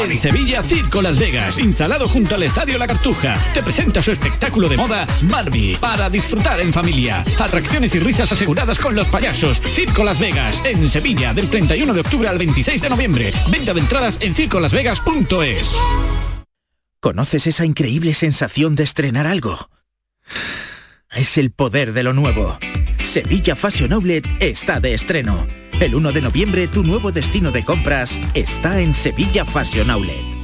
[0.00, 4.68] En Sevilla, Circo Las Vegas, instalado junto al Estadio La Cartuja, te presenta su espectáculo
[4.68, 7.22] de moda Barbie, para disfrutar en familia.
[7.38, 9.60] Atracciones y risas aseguradas con los payasos.
[9.60, 13.32] Circo Las Vegas, en Sevilla, del 31 de octubre al 26 de noviembre.
[13.50, 15.70] Venta de entradas en circolasvegas.es.
[17.00, 19.70] ¿Conoces esa increíble sensación de estrenar algo?
[21.12, 22.58] Es el poder de lo nuevo.
[23.02, 25.46] Sevilla Fashion Outlet está de estreno.
[25.80, 30.37] El 1 de noviembre tu nuevo destino de compras está en Sevilla Fashion Outlet.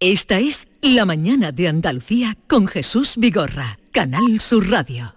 [0.00, 5.12] Esta es La mañana de Andalucía con Jesús Vigorra, Canal Sur Radio.